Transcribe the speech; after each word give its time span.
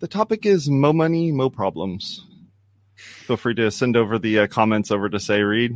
The 0.00 0.08
topic 0.08 0.46
is 0.46 0.70
mo 0.70 0.94
money, 0.94 1.30
mo 1.30 1.50
problems. 1.50 2.26
Feel 2.96 3.36
free 3.36 3.54
to 3.56 3.70
send 3.70 3.98
over 3.98 4.18
the 4.18 4.40
uh, 4.40 4.46
comments 4.46 4.90
over 4.90 5.10
to 5.10 5.20
Say 5.20 5.42
Read 5.42 5.72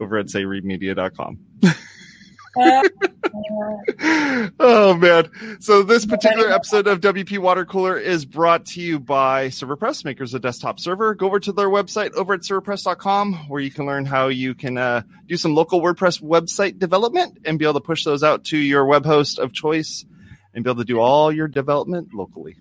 over 0.00 0.16
at 0.16 0.26
sayreadmedia.com. 0.26 1.38
oh 4.58 4.94
man. 4.94 5.58
So 5.60 5.82
this 5.82 6.06
particular 6.06 6.50
episode 6.50 6.86
of 6.86 7.02
WP 7.02 7.38
Water 7.38 7.66
Cooler 7.66 7.98
is 7.98 8.24
brought 8.24 8.64
to 8.66 8.80
you 8.80 8.98
by 8.98 9.48
ServerPress, 9.48 10.06
makers 10.06 10.32
of 10.32 10.40
DesktopServer. 10.40 11.18
Go 11.18 11.26
over 11.26 11.40
to 11.40 11.52
their 11.52 11.68
website 11.68 12.14
over 12.14 12.32
at 12.32 12.40
serverpress.com 12.40 13.34
where 13.48 13.60
you 13.60 13.70
can 13.70 13.84
learn 13.84 14.06
how 14.06 14.28
you 14.28 14.54
can 14.54 14.78
uh, 14.78 15.02
do 15.26 15.36
some 15.36 15.54
local 15.54 15.82
WordPress 15.82 16.22
website 16.22 16.78
development 16.78 17.40
and 17.44 17.58
be 17.58 17.66
able 17.66 17.74
to 17.74 17.80
push 17.80 18.04
those 18.04 18.22
out 18.22 18.44
to 18.44 18.56
your 18.56 18.86
web 18.86 19.04
host 19.04 19.38
of 19.38 19.52
choice 19.52 20.06
and 20.54 20.64
be 20.64 20.70
able 20.70 20.80
to 20.80 20.86
do 20.86 20.98
all 20.98 21.30
your 21.30 21.46
development 21.46 22.14
locally 22.14 22.56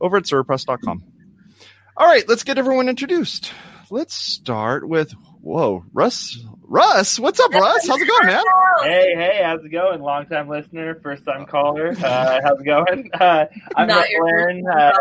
over 0.00 0.16
at 0.16 0.24
serverpress.com. 0.24 1.04
All 1.96 2.06
right, 2.06 2.28
let's 2.28 2.44
get 2.44 2.58
everyone 2.58 2.88
introduced. 2.88 3.52
Let's 3.90 4.14
start 4.14 4.88
with 4.88 5.12
whoa, 5.40 5.84
Russ. 5.92 6.38
Russ, 6.62 7.18
what's 7.18 7.40
up, 7.40 7.52
Russ? 7.52 7.88
How's 7.88 8.00
it 8.00 8.06
going, 8.06 8.26
man? 8.26 8.44
Hey, 8.82 9.14
hey, 9.16 9.40
how's 9.42 9.64
it 9.64 9.70
going? 9.70 10.02
Long 10.02 10.26
time 10.26 10.48
listener, 10.48 11.00
first 11.02 11.24
time 11.24 11.46
caller. 11.46 11.88
Uh, 11.92 12.40
how's 12.42 12.60
it 12.60 12.64
going? 12.64 13.10
Uh, 13.20 13.46
I'm 13.74 13.88
Not 13.88 14.00
Russ 14.00 14.10
your 14.10 14.24
Laren. 14.26 14.64
Uh, 14.66 14.92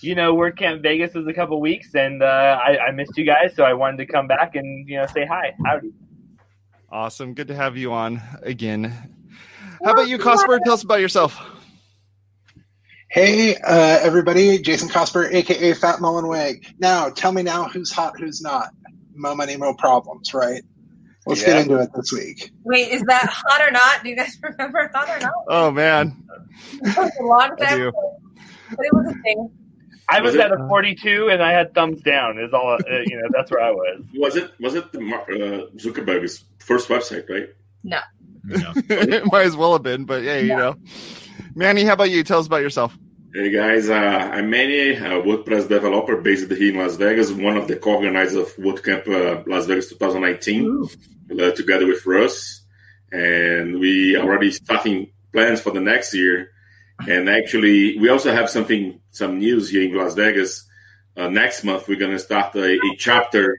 you 0.00 0.14
know, 0.14 0.34
WordCamp 0.34 0.82
Vegas 0.82 1.14
was 1.14 1.26
a 1.26 1.32
couple 1.32 1.60
weeks, 1.60 1.94
and 1.94 2.22
uh, 2.22 2.58
I, 2.62 2.88
I 2.88 2.90
missed 2.90 3.16
you 3.16 3.24
guys, 3.24 3.54
so 3.54 3.64
I 3.64 3.74
wanted 3.74 3.98
to 3.98 4.06
come 4.06 4.26
back 4.26 4.54
and 4.54 4.88
you 4.88 4.96
know 4.96 5.06
say 5.06 5.24
hi, 5.24 5.54
howdy. 5.64 5.92
Awesome. 6.90 7.34
Good 7.34 7.48
to 7.48 7.54
have 7.54 7.76
you 7.76 7.92
on 7.92 8.20
again. 8.42 8.94
How 9.84 9.92
about 9.92 10.08
you, 10.08 10.18
Cosper? 10.18 10.58
Tell 10.64 10.74
us 10.74 10.82
about 10.82 11.00
yourself. 11.00 11.40
Hey, 13.18 13.56
uh, 13.56 13.98
everybody, 14.00 14.60
Jason 14.60 14.88
Cosper, 14.88 15.28
aka 15.34 15.72
Fat 15.74 15.98
Mullenweg. 15.98 16.64
Now, 16.78 17.08
tell 17.10 17.32
me 17.32 17.42
now 17.42 17.64
who's 17.64 17.90
hot, 17.90 18.16
who's 18.16 18.40
not. 18.40 18.68
Mo 19.12 19.34
money, 19.34 19.56
mo 19.56 19.74
problems, 19.74 20.32
right? 20.32 20.62
Let's 21.26 21.40
Yeah. 21.40 21.48
get 21.54 21.62
into 21.62 21.78
it 21.80 21.90
this 21.96 22.12
week. 22.12 22.52
Wait, 22.62 22.92
is 22.92 23.02
that 23.08 23.28
hot 23.28 23.60
or 23.60 23.72
not? 23.72 24.04
Do 24.04 24.10
you 24.10 24.14
guys 24.14 24.38
remember 24.42 24.88
hot 24.94 25.08
or 25.08 25.18
not? 25.18 25.32
Oh 25.48 25.70
man, 25.72 26.22
It 26.74 26.96
was 26.96 27.10
a 27.18 27.24
long 27.24 27.50
I 27.60 27.64
time 27.64 27.80
ago, 27.88 28.20
but 28.76 28.86
it 28.86 28.92
was 28.94 29.06
a 29.12 29.22
thing. 29.24 29.50
I 30.08 30.20
was 30.20 30.34
Was 30.34 30.34
it- 30.36 30.40
at 30.42 30.52
a 30.52 30.68
42, 30.68 31.28
and 31.28 31.42
I 31.42 31.50
had 31.50 31.74
thumbs 31.74 32.00
down. 32.02 32.38
Is 32.38 32.52
all 32.52 32.74
uh, 32.74 32.78
you 33.04 33.16
know. 33.16 33.28
That's 33.32 33.50
where 33.50 33.60
I 33.64 33.72
was. 33.72 34.04
Was 34.14 34.36
it 34.36 34.52
was 34.60 34.76
it 34.76 34.92
the 34.92 35.00
uh, 35.00 35.76
Zuckerberg's 35.76 36.44
first 36.60 36.88
website, 36.88 37.28
right? 37.28 37.48
No. 37.82 37.98
it 38.48 39.24
might 39.32 39.46
as 39.46 39.56
well 39.56 39.72
have 39.72 39.82
been, 39.82 40.04
but 40.04 40.22
yeah, 40.22 40.38
you 40.38 40.54
know. 40.56 40.76
Manny, 41.56 41.82
how 41.82 41.94
about 41.94 42.10
you? 42.10 42.22
Tell 42.22 42.38
us 42.38 42.46
about 42.46 42.62
yourself. 42.62 42.96
Hey 43.34 43.50
guys, 43.50 43.90
uh, 43.90 43.94
I'm 43.94 44.48
Manny, 44.48 44.92
a 44.92 45.20
WordPress 45.20 45.68
developer 45.68 46.16
based 46.16 46.50
here 46.50 46.72
in 46.72 46.78
Las 46.78 46.96
Vegas, 46.96 47.30
one 47.30 47.58
of 47.58 47.68
the 47.68 47.76
co-organizers 47.76 48.36
of 48.36 48.56
WordCamp 48.56 49.06
uh, 49.06 49.42
Las 49.46 49.66
Vegas 49.66 49.90
2019, 49.90 50.88
uh, 51.38 51.50
together 51.50 51.86
with 51.86 52.06
Russ, 52.06 52.62
and 53.12 53.80
we 53.80 54.16
already 54.16 54.50
starting 54.50 55.12
plans 55.30 55.60
for 55.60 55.72
the 55.72 55.80
next 55.80 56.14
year. 56.14 56.52
And 57.06 57.28
actually, 57.28 57.98
we 57.98 58.08
also 58.08 58.32
have 58.32 58.48
something, 58.48 58.98
some 59.10 59.40
news 59.40 59.68
here 59.68 59.82
in 59.82 59.94
Las 59.94 60.14
Vegas. 60.14 60.66
Uh, 61.14 61.28
next 61.28 61.64
month, 61.64 61.86
we're 61.86 61.98
going 61.98 62.12
to 62.12 62.18
start 62.18 62.54
a, 62.54 62.76
a 62.76 62.96
chapter 62.96 63.58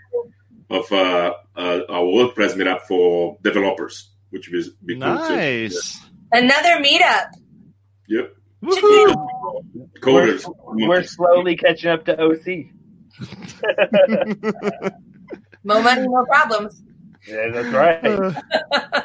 of 0.72 0.92
uh, 0.92 1.36
uh, 1.56 1.80
our 1.88 2.06
WordPress 2.06 2.56
meetup 2.56 2.82
for 2.88 3.38
developers, 3.44 4.10
which 4.32 4.50
will 4.50 4.64
be 4.84 5.00
cool 5.00 5.28
too. 5.28 5.36
Nice. 5.36 6.02
Another 6.32 6.84
meetup. 6.84 7.28
Yep. 8.08 8.34
Woohoo. 8.64 9.39
Coders. 10.02 10.46
We're, 10.66 10.88
we're 10.88 11.04
slowly 11.04 11.56
catching 11.56 11.90
up 11.92 12.06
to 12.06 12.20
OC. 12.20 12.68
Mo 15.64 15.82
money, 15.82 16.08
no 16.08 16.26
problems. 16.26 16.82
Yeah, 17.28 17.50
that's 17.50 17.68
right. 17.70 18.06
Uh, 18.06 18.32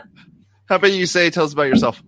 how 0.68 0.76
about 0.76 0.92
you, 0.92 1.06
say? 1.06 1.30
Tell 1.30 1.44
us 1.44 1.52
about 1.52 1.64
yourself. 1.64 2.02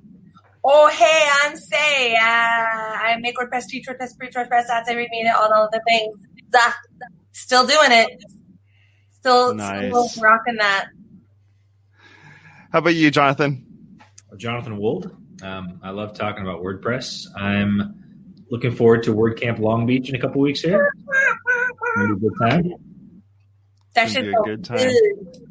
Oh, 0.64 0.88
hey, 0.88 1.28
I'm 1.44 1.56
Say. 1.56 2.14
Uh, 2.14 2.18
I 2.20 3.16
make 3.20 3.36
WordPress, 3.36 3.66
teach 3.66 3.86
WordPress, 3.86 4.16
preach 4.18 4.34
WordPress, 4.34 4.68
ads, 4.68 4.88
I 4.88 4.94
read 4.94 5.08
media, 5.10 5.34
all 5.36 5.48
the 5.48 5.54
other 5.54 5.80
things. 5.86 6.16
Zah. 6.50 6.72
Still 7.32 7.66
doing 7.66 7.90
it. 7.92 8.08
Still, 9.12 9.54
Nice. 9.54 9.90
still 9.90 10.22
rocking 10.22 10.56
that. 10.56 10.86
How 12.72 12.78
about 12.80 12.94
you, 12.94 13.10
Jonathan? 13.10 13.64
Jonathan 14.36 14.76
Wold. 14.76 15.10
Um, 15.42 15.80
I 15.82 15.90
love 15.90 16.14
talking 16.14 16.42
about 16.42 16.62
WordPress. 16.62 17.26
I'm 17.36 18.05
looking 18.50 18.74
forward 18.74 19.02
to 19.04 19.14
WordCamp 19.14 19.58
Long 19.58 19.86
Beach 19.86 20.08
in 20.08 20.14
a 20.14 20.18
couple 20.18 20.40
weeks 20.40 20.60
here. 20.60 20.92
Gonna 21.96 22.16
be 22.16 22.26
a 22.26 22.30
good 22.30 22.50
time. 22.50 22.72
That 23.94 24.10
should 24.10 24.24
be 24.26 24.32
a 24.32 24.42
good 24.44 24.64
time. 24.64 24.78
good. 24.78 25.45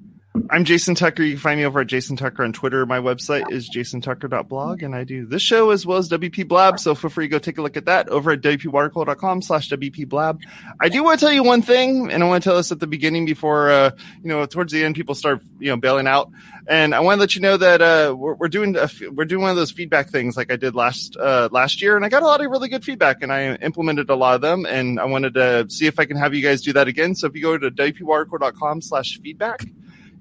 I'm 0.49 0.65
Jason 0.65 0.95
Tucker. 0.95 1.23
You 1.23 1.33
can 1.33 1.39
find 1.39 1.59
me 1.59 1.65
over 1.65 1.79
at 1.79 1.87
Jason 1.87 2.17
Tucker 2.17 2.43
on 2.43 2.51
Twitter. 2.51 2.85
My 2.85 2.99
website 2.99 3.51
is 3.51 3.69
jasontucker.blog, 3.69 4.83
and 4.83 4.93
I 4.93 5.03
do 5.03 5.25
this 5.25 5.41
show 5.41 5.69
as 5.69 5.85
well 5.85 5.97
as 5.97 6.09
WP 6.09 6.47
Blab. 6.47 6.79
So 6.79 6.93
feel 6.93 7.09
free 7.09 7.25
to 7.25 7.29
go 7.29 7.39
take 7.39 7.57
a 7.57 7.61
look 7.61 7.77
at 7.77 7.85
that 7.85 8.09
over 8.09 8.31
at 8.31 8.41
wpwatercooler.com 8.41 9.41
slash 9.41 9.69
WP 9.69 10.09
Blab. 10.09 10.41
I 10.81 10.89
do 10.89 11.03
want 11.03 11.19
to 11.19 11.25
tell 11.25 11.33
you 11.33 11.43
one 11.43 11.61
thing, 11.61 12.11
and 12.11 12.21
I 12.21 12.27
want 12.27 12.43
to 12.43 12.49
tell 12.49 12.57
this 12.57 12.71
at 12.71 12.79
the 12.79 12.87
beginning 12.87 13.25
before, 13.25 13.69
uh, 13.69 13.91
you 14.21 14.29
know, 14.29 14.45
towards 14.45 14.73
the 14.73 14.83
end, 14.83 14.95
people 14.95 15.15
start, 15.15 15.41
you 15.59 15.69
know, 15.69 15.77
bailing 15.77 16.07
out. 16.07 16.31
And 16.67 16.93
I 16.93 16.99
want 16.99 17.17
to 17.17 17.19
let 17.21 17.35
you 17.35 17.41
know 17.41 17.55
that 17.57 17.81
uh, 17.81 18.13
we're, 18.17 18.33
we're 18.33 18.47
doing 18.49 18.75
a 18.75 18.89
we're 19.11 19.25
doing 19.25 19.43
one 19.43 19.51
of 19.51 19.55
those 19.55 19.71
feedback 19.71 20.09
things 20.09 20.35
like 20.35 20.51
I 20.51 20.57
did 20.57 20.75
last 20.75 21.15
uh, 21.15 21.47
last 21.51 21.81
year, 21.81 21.95
and 21.95 22.03
I 22.03 22.09
got 22.09 22.23
a 22.23 22.25
lot 22.25 22.43
of 22.43 22.51
really 22.51 22.69
good 22.69 22.83
feedback, 22.83 23.21
and 23.21 23.31
I 23.31 23.55
implemented 23.55 24.09
a 24.09 24.15
lot 24.15 24.35
of 24.35 24.41
them, 24.41 24.65
and 24.65 24.99
I 24.99 25.05
wanted 25.05 25.35
to 25.35 25.67
see 25.69 25.85
if 25.85 25.99
I 25.99 26.05
can 26.05 26.17
have 26.17 26.33
you 26.33 26.41
guys 26.41 26.61
do 26.61 26.73
that 26.73 26.87
again. 26.87 27.15
So 27.15 27.27
if 27.27 27.35
you 27.35 27.41
go 27.41 27.57
to 27.57 27.71
wpwatercooler.com 27.71 28.81
slash 28.81 29.19
feedback, 29.21 29.61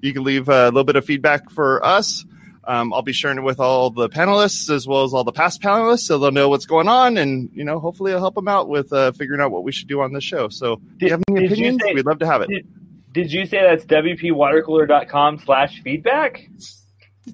you 0.05 0.13
can 0.13 0.23
leave 0.23 0.47
a 0.49 0.65
little 0.65 0.83
bit 0.83 0.95
of 0.95 1.03
feedback 1.05 1.49
for 1.49 1.83
us. 1.85 2.25
Um, 2.67 2.93
I'll 2.93 3.03
be 3.03 3.13
sharing 3.13 3.37
it 3.37 3.41
with 3.43 3.59
all 3.59 3.91
the 3.91 4.09
panelists 4.09 4.73
as 4.73 4.87
well 4.87 5.03
as 5.03 5.13
all 5.13 5.23
the 5.23 5.31
past 5.31 5.61
panelists, 5.61 5.99
so 5.99 6.17
they'll 6.17 6.31
know 6.31 6.49
what's 6.49 6.65
going 6.65 6.87
on, 6.87 7.17
and 7.17 7.49
you 7.53 7.63
know, 7.63 7.79
hopefully, 7.79 8.11
I'll 8.13 8.19
help 8.19 8.33
them 8.35 8.47
out 8.47 8.67
with 8.69 8.91
uh, 8.91 9.11
figuring 9.11 9.39
out 9.41 9.51
what 9.51 9.63
we 9.63 9.71
should 9.71 9.87
do 9.87 10.01
on 10.01 10.13
this 10.13 10.23
show. 10.23 10.49
So, 10.49 10.81
if 10.95 11.01
you 11.03 11.09
have 11.11 11.21
any 11.29 11.41
Did- 11.41 11.49
did 11.49 11.57
you 11.59 11.65
opinions, 11.65 11.83
say- 11.83 11.93
we'd 11.93 12.05
love 12.07 12.19
to 12.19 12.25
have 12.25 12.41
it. 12.41 12.47
Did, 12.49 12.67
did 13.11 13.31
you 13.31 13.45
say 13.45 13.61
that's 13.61 13.85
wpwatercooler.com 13.85 15.39
slash 15.39 15.81
feedback? 15.83 16.49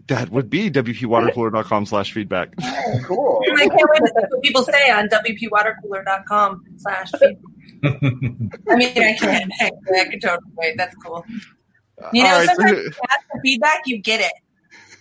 That 0.08 0.30
would 0.30 0.50
be 0.50 0.70
wpwatercooler.com 0.72 1.86
slash 1.86 2.12
feedback. 2.14 2.54
Cool. 3.06 3.42
I 3.56 3.68
can't 3.68 3.90
wait 3.90 4.00
to 4.00 4.08
see 4.08 4.26
what 4.30 4.42
people 4.44 4.64
say 4.64 4.92
on 4.92 5.08
wpwatercooler.com 5.10 6.64
slash 6.78 7.12
feedback. 7.12 7.38
I 8.70 8.76
mean, 8.76 8.92
I 8.98 9.14
can't. 9.18 9.52
I, 9.60 9.72
I 10.00 10.06
can 10.06 10.20
totally 10.20 10.52
wait. 10.56 10.76
That's 10.78 10.96
cool. 10.96 11.26
You 12.14 12.24
know, 12.24 12.30
All 12.30 12.38
right, 12.40 12.48
so- 12.48 12.54
sometimes 12.56 12.78
you 12.78 12.92
ask 13.10 13.26
for 13.32 13.42
feedback, 13.42 13.82
you 13.86 13.98
get 14.00 14.22
it. 14.22 14.32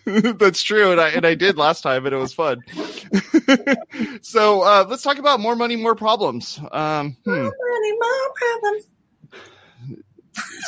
That's 0.39 0.63
true, 0.63 0.93
and 0.93 1.01
I 1.01 1.11
and 1.11 1.27
I 1.27 1.35
did 1.35 1.59
last 1.59 1.83
time, 1.83 2.07
and 2.07 2.15
it 2.15 2.19
was 2.19 2.33
fun. 2.33 2.63
so 4.23 4.63
uh, 4.63 4.87
let's 4.89 5.03
talk 5.03 5.19
about 5.19 5.41
more 5.41 5.55
money, 5.55 5.77
more 5.77 5.95
problems. 5.95 6.59
Um, 6.73 7.17
hmm. 7.25 7.31
More 7.31 7.43
money, 7.43 7.93
more 7.93 8.33
problems. 8.35 8.87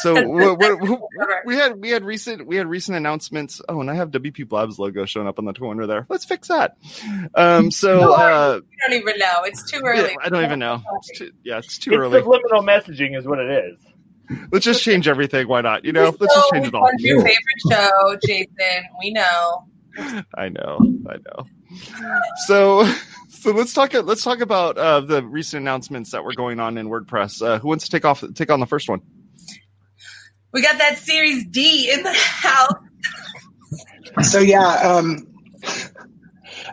So 0.03 0.15
what, 0.29 0.59
what, 0.59 0.81
what- 0.83 1.01
we 1.47 1.57
had 1.57 1.81
we 1.81 1.91
had 1.91 2.05
recent 2.05 2.47
we 2.47 2.57
had 2.57 2.67
recent 2.67 2.97
announcements. 2.97 3.63
Oh, 3.69 3.81
and 3.81 3.91
I 3.91 3.95
have 3.95 4.11
WP 4.11 4.49
Blabs 4.49 4.79
logo 4.79 5.07
showing 5.07 5.27
up 5.27 5.39
on 5.39 5.45
the 5.47 5.55
corner 5.55 5.87
there. 5.87 6.07
Let's 6.09 6.25
fix 6.25 6.49
that. 6.49 6.77
Um, 7.35 7.71
so 7.71 8.13
uh, 8.13 8.61
You 8.71 8.79
don't 8.89 8.99
even 9.01 9.19
know. 9.19 9.45
It's 9.45 9.71
too 9.71 9.81
early. 9.85 10.11
yeah, 10.11 10.17
I 10.23 10.29
don't 10.29 10.45
even 10.45 10.59
know. 10.59 10.83
It's 10.99 11.19
too, 11.19 11.31
yeah, 11.43 11.59
it's 11.59 11.79
too 11.79 11.95
early. 11.95 12.19
It's 12.19 12.27
early. 12.27 12.39
subliminal 12.43 12.63
messaging 12.63 13.17
is 13.19 13.27
what 13.27 13.39
it 13.39 13.51
is. 13.73 13.79
Let's 14.51 14.65
just 14.65 14.83
change 14.83 15.09
everything. 15.09 15.49
Why 15.49 15.61
not? 15.61 15.85
You 15.85 15.93
know, 15.93 16.11
We 16.11 16.17
let's 16.21 16.35
just 16.35 16.51
change 16.53 16.67
it 16.69 16.75
all. 16.75 16.83
one's 16.83 17.03
your 17.03 17.19
favorite 17.19 17.37
show, 17.71 18.17
Jason. 18.27 18.85
We 19.01 19.11
know. 19.13 19.67
I 20.37 20.49
know, 20.49 20.79
I 21.09 21.17
know. 21.17 21.47
So, 22.47 22.91
so 23.29 23.51
let's 23.51 23.75
talk. 23.75 23.93
Let's 23.93 24.23
talk 24.25 24.41
about 24.41 24.79
uh, 24.79 25.01
the 25.01 25.23
recent 25.23 25.61
announcements 25.63 26.13
that 26.13 26.25
were 26.25 26.35
going 26.35 26.61
on 26.61 26.79
in 26.79 26.89
WordPress. 26.89 27.43
Uh, 27.47 27.59
who 27.59 27.69
wants 27.69 27.85
to 27.85 27.91
take 27.91 28.05
off? 28.05 28.25
Take 28.35 28.51
on 28.51 28.61
the 28.61 28.67
first 28.67 28.89
one. 28.89 29.01
We 30.53 30.63
got 30.63 30.79
that 30.79 30.99
Series 30.99 31.47
D 31.47 31.91
in 31.93 32.03
the 32.03 32.13
house. 32.13 32.73
So, 34.23 34.39
yeah, 34.39 34.61
um, 34.67 35.27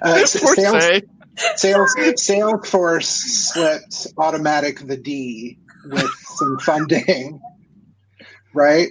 uh, 0.01 0.19
s- 0.21 0.31
sales, 0.31 1.01
sales, 1.55 1.95
Salesforce 1.97 3.03
slipped 3.05 4.07
Automattic 4.17 4.85
the 4.87 4.97
D 4.97 5.57
with 5.89 6.09
some 6.35 6.57
funding, 6.59 7.39
right? 8.53 8.89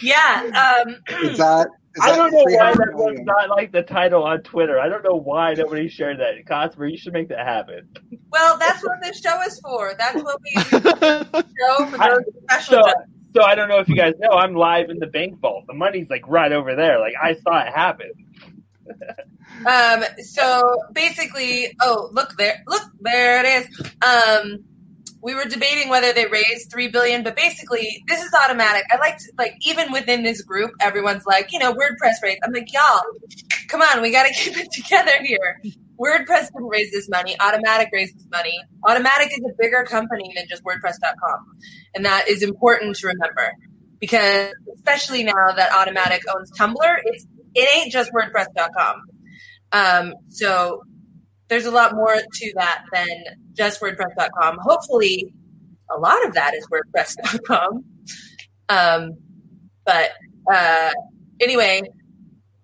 Yeah. 0.00 0.82
Um, 0.86 0.96
Is 1.22 1.38
that? 1.38 1.68
Is 1.96 2.02
I 2.02 2.10
that 2.10 2.16
don't 2.16 2.30
know 2.30 2.44
why 2.44 2.72
that 2.72 2.94
was 2.94 3.18
not 3.22 3.50
like 3.50 3.72
the 3.72 3.82
title 3.82 4.22
on 4.22 4.42
Twitter. 4.42 4.78
I 4.78 4.88
don't 4.88 5.02
know 5.02 5.16
why 5.16 5.54
nobody 5.54 5.88
shared 5.88 6.20
that. 6.20 6.34
Cosper, 6.46 6.88
you 6.88 6.96
should 6.96 7.12
make 7.12 7.28
that 7.30 7.44
happen. 7.44 7.88
well, 8.30 8.56
that's 8.58 8.84
what 8.84 9.02
this 9.02 9.20
show 9.20 9.42
is 9.42 9.58
for. 9.58 9.94
That's 9.98 10.22
what 10.22 10.38
we 10.40 10.62
show 10.62 11.86
for 11.86 11.98
those 11.98 12.22
special 12.44 12.84
So, 12.84 12.92
so 13.34 13.42
I 13.42 13.56
don't 13.56 13.68
know 13.68 13.78
if 13.78 13.88
you 13.88 13.96
guys 13.96 14.14
know, 14.20 14.30
I'm 14.30 14.54
live 14.54 14.88
in 14.88 15.00
the 15.00 15.08
bank 15.08 15.40
vault. 15.40 15.64
The 15.66 15.74
money's 15.74 16.08
like 16.08 16.22
right 16.28 16.52
over 16.52 16.76
there. 16.76 17.00
Like 17.00 17.14
I 17.20 17.34
saw 17.34 17.60
it 17.60 17.72
happen. 17.74 18.12
Um, 19.66 20.04
so 20.22 20.62
basically, 20.92 21.76
oh, 21.82 22.08
look 22.12 22.36
there, 22.36 22.62
look 22.66 22.82
there 23.00 23.44
it 23.44 23.46
is. 23.46 23.92
Um, 24.02 24.64
we 25.22 25.34
were 25.34 25.44
debating 25.44 25.88
whether 25.88 26.12
they 26.12 26.26
raised 26.26 26.70
three 26.70 26.88
billion, 26.88 27.22
but 27.22 27.36
basically, 27.36 28.02
this 28.08 28.22
is 28.22 28.30
Automattic. 28.32 28.82
I 28.90 28.96
like 28.98 29.18
to 29.18 29.32
like 29.36 29.54
even 29.62 29.92
within 29.92 30.22
this 30.22 30.42
group, 30.42 30.72
everyone's 30.80 31.26
like, 31.26 31.52
you 31.52 31.58
know, 31.58 31.72
WordPress 31.72 32.22
raised. 32.22 32.40
I'm 32.42 32.52
like, 32.52 32.72
y'all, 32.72 33.02
come 33.68 33.82
on, 33.82 34.00
we 34.00 34.10
got 34.10 34.26
to 34.26 34.34
keep 34.34 34.56
it 34.56 34.70
together 34.72 35.12
here. 35.22 35.60
WordPress 35.98 36.46
didn't 36.52 36.68
raise 36.68 36.90
this 36.90 37.08
money. 37.08 37.36
Automattic 37.38 37.88
raised 37.92 38.16
this 38.16 38.26
money. 38.30 38.58
Automattic 38.84 39.26
is 39.26 39.40
a 39.44 39.54
bigger 39.58 39.84
company 39.84 40.32
than 40.34 40.46
just 40.48 40.64
WordPress.com, 40.64 41.46
and 41.94 42.04
that 42.04 42.28
is 42.28 42.42
important 42.42 42.96
to 42.96 43.08
remember 43.08 43.52
because 43.98 44.52
especially 44.74 45.22
now 45.22 45.52
that 45.54 45.70
Automattic 45.70 46.20
owns 46.34 46.50
Tumblr, 46.52 46.96
it's 47.04 47.26
it 47.54 47.68
ain't 47.76 47.92
just 47.92 48.10
WordPress.com. 48.12 49.02
Um, 49.72 50.14
so 50.28 50.82
there's 51.50 51.66
a 51.66 51.70
lot 51.70 51.94
more 51.94 52.14
to 52.14 52.52
that 52.56 52.84
than 52.92 53.08
just 53.54 53.80
WordPress.com. 53.82 54.58
Hopefully, 54.62 55.34
a 55.94 55.98
lot 56.00 56.24
of 56.26 56.32
that 56.34 56.54
is 56.54 56.66
WordPress.com. 56.72 57.84
Um, 58.70 59.10
but 59.84 60.10
uh, 60.50 60.92
anyway, 61.40 61.82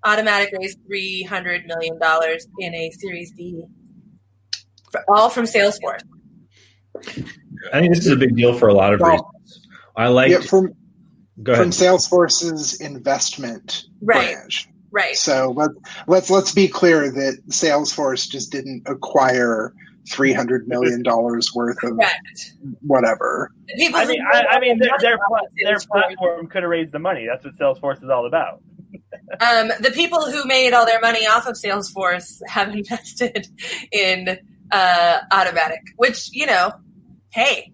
Automattic 0.05 0.53
raised 0.59 0.79
three 0.87 1.23
hundred 1.25 1.67
million 1.67 1.99
dollars 1.99 2.47
in 2.61 2.75
a 2.75 2.91
Series 2.93 3.33
D, 3.33 3.65
all 5.09 5.29
from 5.29 5.45
Salesforce. 5.47 6.03
I 7.73 7.81
think 7.81 7.93
this 7.95 8.07
is 8.07 8.13
a 8.13 8.17
big 8.17 8.37
deal 8.37 8.55
for 8.57 8.69
a 8.69 8.75
lot 8.75 8.95
of 8.95 9.01
Well, 9.01 9.11
reasons. 9.43 9.67
I 9.97 10.09
like. 10.09 10.31
yeah, 10.31 10.41
from 10.41 10.69
from. 11.45 11.71
Salesforce's 11.71 12.81
investment 12.81 13.83
Right. 14.01 14.35
branch. 14.37 14.69
Right. 14.97 15.15
So 15.15 15.53
let, 15.55 15.73
let's 16.07 16.31
let's 16.31 16.53
be 16.53 16.69
clear 16.69 17.11
that 17.11 17.43
Salesforce 17.49 18.27
just 18.31 18.51
didn't 18.51 18.85
acquire 18.87 19.75
three 20.11 20.33
hundred 20.33 20.67
million 20.69 21.03
dollars 21.03 21.51
worth 21.55 21.77
of 21.85 21.99
Correct. 21.99 22.55
whatever. 22.81 23.53
I 23.71 24.07
mean, 24.07 24.25
I, 24.33 24.45
I 24.53 24.59
mean, 24.59 24.79
their 24.79 24.93
their, 24.99 25.19
pla- 25.19 25.41
their 25.63 25.79
platform 25.81 26.47
could 26.47 26.63
have 26.63 26.71
raised 26.71 26.93
the 26.93 26.99
money. 26.99 27.27
That's 27.31 27.45
what 27.45 27.59
Salesforce 27.59 28.03
is 28.03 28.09
all 28.09 28.27
about. 28.27 28.63
um, 29.43 29.71
the 29.81 29.93
people 29.93 30.31
who 30.31 30.47
made 30.47 30.73
all 30.73 30.87
their 30.87 31.01
money 31.01 31.27
off 31.27 31.47
of 31.47 31.57
Salesforce 31.63 32.41
have 32.49 32.69
invested 32.75 33.49
in 33.93 34.39
uh, 34.73 35.19
Automattic, 35.31 35.83
which 35.97 36.31
you 36.33 36.47
know, 36.47 36.73
hey, 37.35 37.71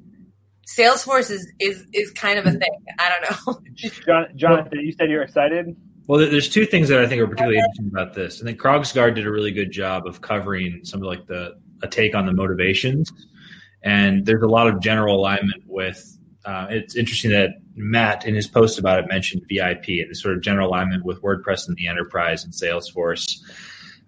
Salesforce 0.77 1.31
is 1.31 1.53
is 1.61 1.87
is 1.93 2.11
kind 2.11 2.41
of 2.41 2.47
a 2.47 2.51
thing. 2.51 2.85
I 2.99 3.13
don't 3.13 3.47
know. 3.47 3.61
John, 4.05 4.27
Jonathan, 4.35 4.81
you 4.81 4.91
said 4.91 5.09
you're 5.09 5.23
excited. 5.23 5.77
Well, 6.13 6.21
there's 6.21 6.51
two 6.51 6.67
things 6.67 6.91
that 6.91 7.01
I 7.01 7.07
think 7.07 7.23
are 7.23 7.27
particularly 7.27 7.57
interesting 7.57 7.87
about 7.87 8.13
this. 8.13 8.43
I 8.43 8.45
think 8.45 8.61
Krogsgard 8.61 9.15
did 9.15 9.27
a 9.27 9.31
really 9.31 9.51
good 9.51 9.71
job 9.71 10.07
of 10.07 10.21
covering 10.21 10.85
some 10.85 11.01
of 11.01 11.07
like 11.07 11.27
the 11.27 11.55
a 11.83 11.89
take 11.89 12.15
on 12.15 12.27
the 12.27 12.35
motivations, 12.35 13.11
and 13.83 14.27
there's 14.27 14.43
a 14.43 14.47
lot 14.47 14.69
of 14.69 14.79
general 14.83 15.17
alignment 15.17 15.63
with. 15.67 16.19
Uh, 16.45 16.67
it's 16.69 16.97
interesting 16.97 17.31
that 17.31 17.53
Matt 17.77 18.27
in 18.27 18.35
his 18.35 18.47
post 18.47 18.79
about 18.79 18.99
it 18.99 19.09
mentioned 19.09 19.41
VIP 19.49 19.89
and 19.89 20.11
the 20.11 20.15
sort 20.15 20.37
of 20.37 20.43
general 20.43 20.69
alignment 20.69 21.03
with 21.03 21.23
WordPress 21.23 21.67
and 21.67 21.79
the 21.79 21.87
enterprise 21.87 22.45
and 22.45 22.53
Salesforce. 22.53 23.41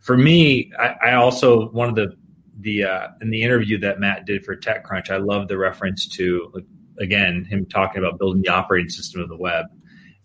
For 0.00 0.18
me, 0.18 0.72
I, 0.78 0.96
I 1.02 1.14
also 1.14 1.70
one 1.70 1.88
of 1.88 1.94
the 1.94 2.14
the 2.60 2.84
uh, 2.84 3.08
in 3.22 3.30
the 3.30 3.42
interview 3.42 3.78
that 3.78 3.98
Matt 3.98 4.26
did 4.26 4.44
for 4.44 4.54
TechCrunch, 4.54 5.08
I 5.08 5.16
love 5.16 5.48
the 5.48 5.56
reference 5.56 6.06
to 6.08 6.52
again 7.00 7.46
him 7.46 7.64
talking 7.64 8.04
about 8.04 8.18
building 8.18 8.42
the 8.42 8.50
operating 8.50 8.90
system 8.90 9.22
of 9.22 9.30
the 9.30 9.38
web. 9.38 9.68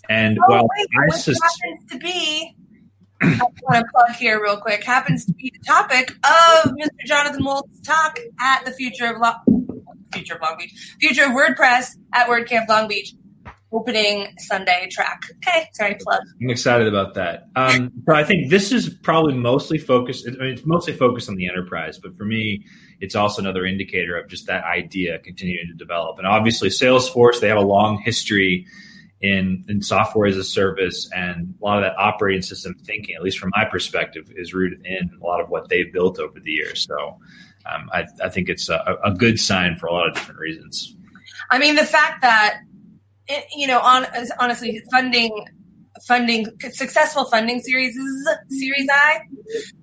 And 0.09 0.37
Oh, 0.41 0.45
while 0.47 0.67
wait, 0.77 0.87
I 1.13 1.15
sus- 1.15 1.37
happens 1.41 1.91
to 1.91 1.97
be, 1.99 2.55
I 3.21 3.39
want 3.63 3.85
to 3.85 3.91
plug 3.93 4.15
here 4.17 4.41
real 4.41 4.57
quick, 4.57 4.83
happens 4.83 5.25
to 5.25 5.33
be 5.33 5.51
the 5.53 5.63
topic 5.65 6.11
of 6.23 6.71
Mr. 6.71 7.05
Jonathan 7.05 7.43
Wold's 7.45 7.79
talk 7.81 8.19
at 8.41 8.65
the 8.65 8.71
Future 8.71 9.05
of 9.05 9.17
Long, 9.21 9.83
Future 10.13 10.35
of 10.35 10.41
Long 10.41 10.55
Beach, 10.57 10.95
Future 10.99 11.25
of 11.25 11.31
WordPress 11.31 11.95
at 12.13 12.27
WordCamp 12.27 12.67
Long 12.67 12.87
Beach, 12.87 13.13
opening 13.71 14.27
Sunday 14.39 14.87
track. 14.91 15.21
Okay, 15.47 15.67
sorry, 15.73 15.95
plug. 15.99 16.21
I'm 16.41 16.49
excited 16.49 16.87
about 16.87 17.13
that. 17.13 17.43
Um, 17.55 17.91
but 18.05 18.15
I 18.15 18.23
think 18.23 18.49
this 18.49 18.71
is 18.71 18.89
probably 18.89 19.35
mostly 19.35 19.77
focused. 19.77 20.27
I 20.27 20.31
mean, 20.31 20.53
it's 20.53 20.65
mostly 20.65 20.93
focused 20.93 21.29
on 21.29 21.35
the 21.35 21.47
enterprise, 21.47 21.99
but 21.99 22.15
for 22.17 22.25
me, 22.25 22.65
it's 22.99 23.13
also 23.15 23.41
another 23.43 23.65
indicator 23.65 24.17
of 24.17 24.27
just 24.27 24.47
that 24.47 24.63
idea 24.63 25.19
continuing 25.19 25.67
to 25.67 25.75
develop. 25.75 26.17
And 26.17 26.25
obviously, 26.25 26.69
Salesforce 26.69 27.39
they 27.41 27.47
have 27.49 27.57
a 27.57 27.61
long 27.61 28.01
history 28.03 28.65
in 29.21 29.65
in 29.67 29.81
software 29.81 30.27
as 30.27 30.37
a 30.37 30.43
service, 30.43 31.09
and 31.13 31.53
a 31.61 31.65
lot 31.65 31.77
of 31.77 31.83
that 31.83 31.97
operating 31.97 32.41
system 32.41 32.75
thinking, 32.85 33.15
at 33.15 33.21
least 33.21 33.39
from 33.39 33.51
my 33.55 33.65
perspective, 33.65 34.31
is 34.35 34.53
rooted 34.53 34.85
in 34.85 35.11
a 35.21 35.25
lot 35.25 35.41
of 35.41 35.49
what 35.49 35.69
they've 35.69 35.91
built 35.91 36.19
over 36.19 36.39
the 36.39 36.51
years. 36.51 36.85
So. 36.87 37.17
Um, 37.65 37.89
I, 37.93 38.07
I 38.23 38.29
think 38.29 38.49
it's 38.49 38.69
a, 38.69 38.97
a 39.03 39.11
good 39.11 39.39
sign 39.39 39.75
for 39.75 39.87
a 39.87 39.91
lot 39.91 40.07
of 40.07 40.15
different 40.15 40.39
reasons. 40.39 40.95
I 41.51 41.59
mean, 41.59 41.75
the 41.75 41.85
fact 41.85 42.21
that 42.21 42.61
it, 43.27 43.45
you 43.55 43.67
know, 43.67 43.79
on 43.79 44.07
honestly, 44.39 44.81
funding, 44.89 45.45
funding, 46.07 46.47
successful 46.71 47.25
funding 47.25 47.61
series 47.61 47.95
Series 48.49 48.87
I, 48.91 49.21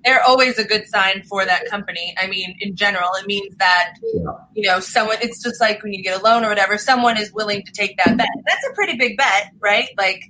they're 0.04 0.22
always 0.22 0.58
a 0.58 0.64
good 0.64 0.86
sign 0.88 1.22
for 1.28 1.44
that 1.44 1.66
company. 1.66 2.14
I 2.18 2.26
mean, 2.26 2.56
in 2.60 2.76
general, 2.76 3.10
it 3.20 3.26
means 3.26 3.54
that 3.56 3.94
you 4.54 4.66
know 4.68 4.80
someone. 4.80 5.16
It's 5.20 5.42
just 5.42 5.60
like 5.60 5.82
when 5.82 5.92
you 5.92 6.02
get 6.02 6.20
a 6.20 6.22
loan 6.24 6.44
or 6.44 6.48
whatever, 6.48 6.78
someone 6.78 7.16
is 7.18 7.32
willing 7.32 7.62
to 7.64 7.72
take 7.72 7.96
that 7.98 8.16
bet. 8.16 8.28
That's 8.46 8.66
a 8.70 8.74
pretty 8.74 8.96
big 8.96 9.16
bet, 9.16 9.50
right? 9.60 9.88
Like, 9.96 10.20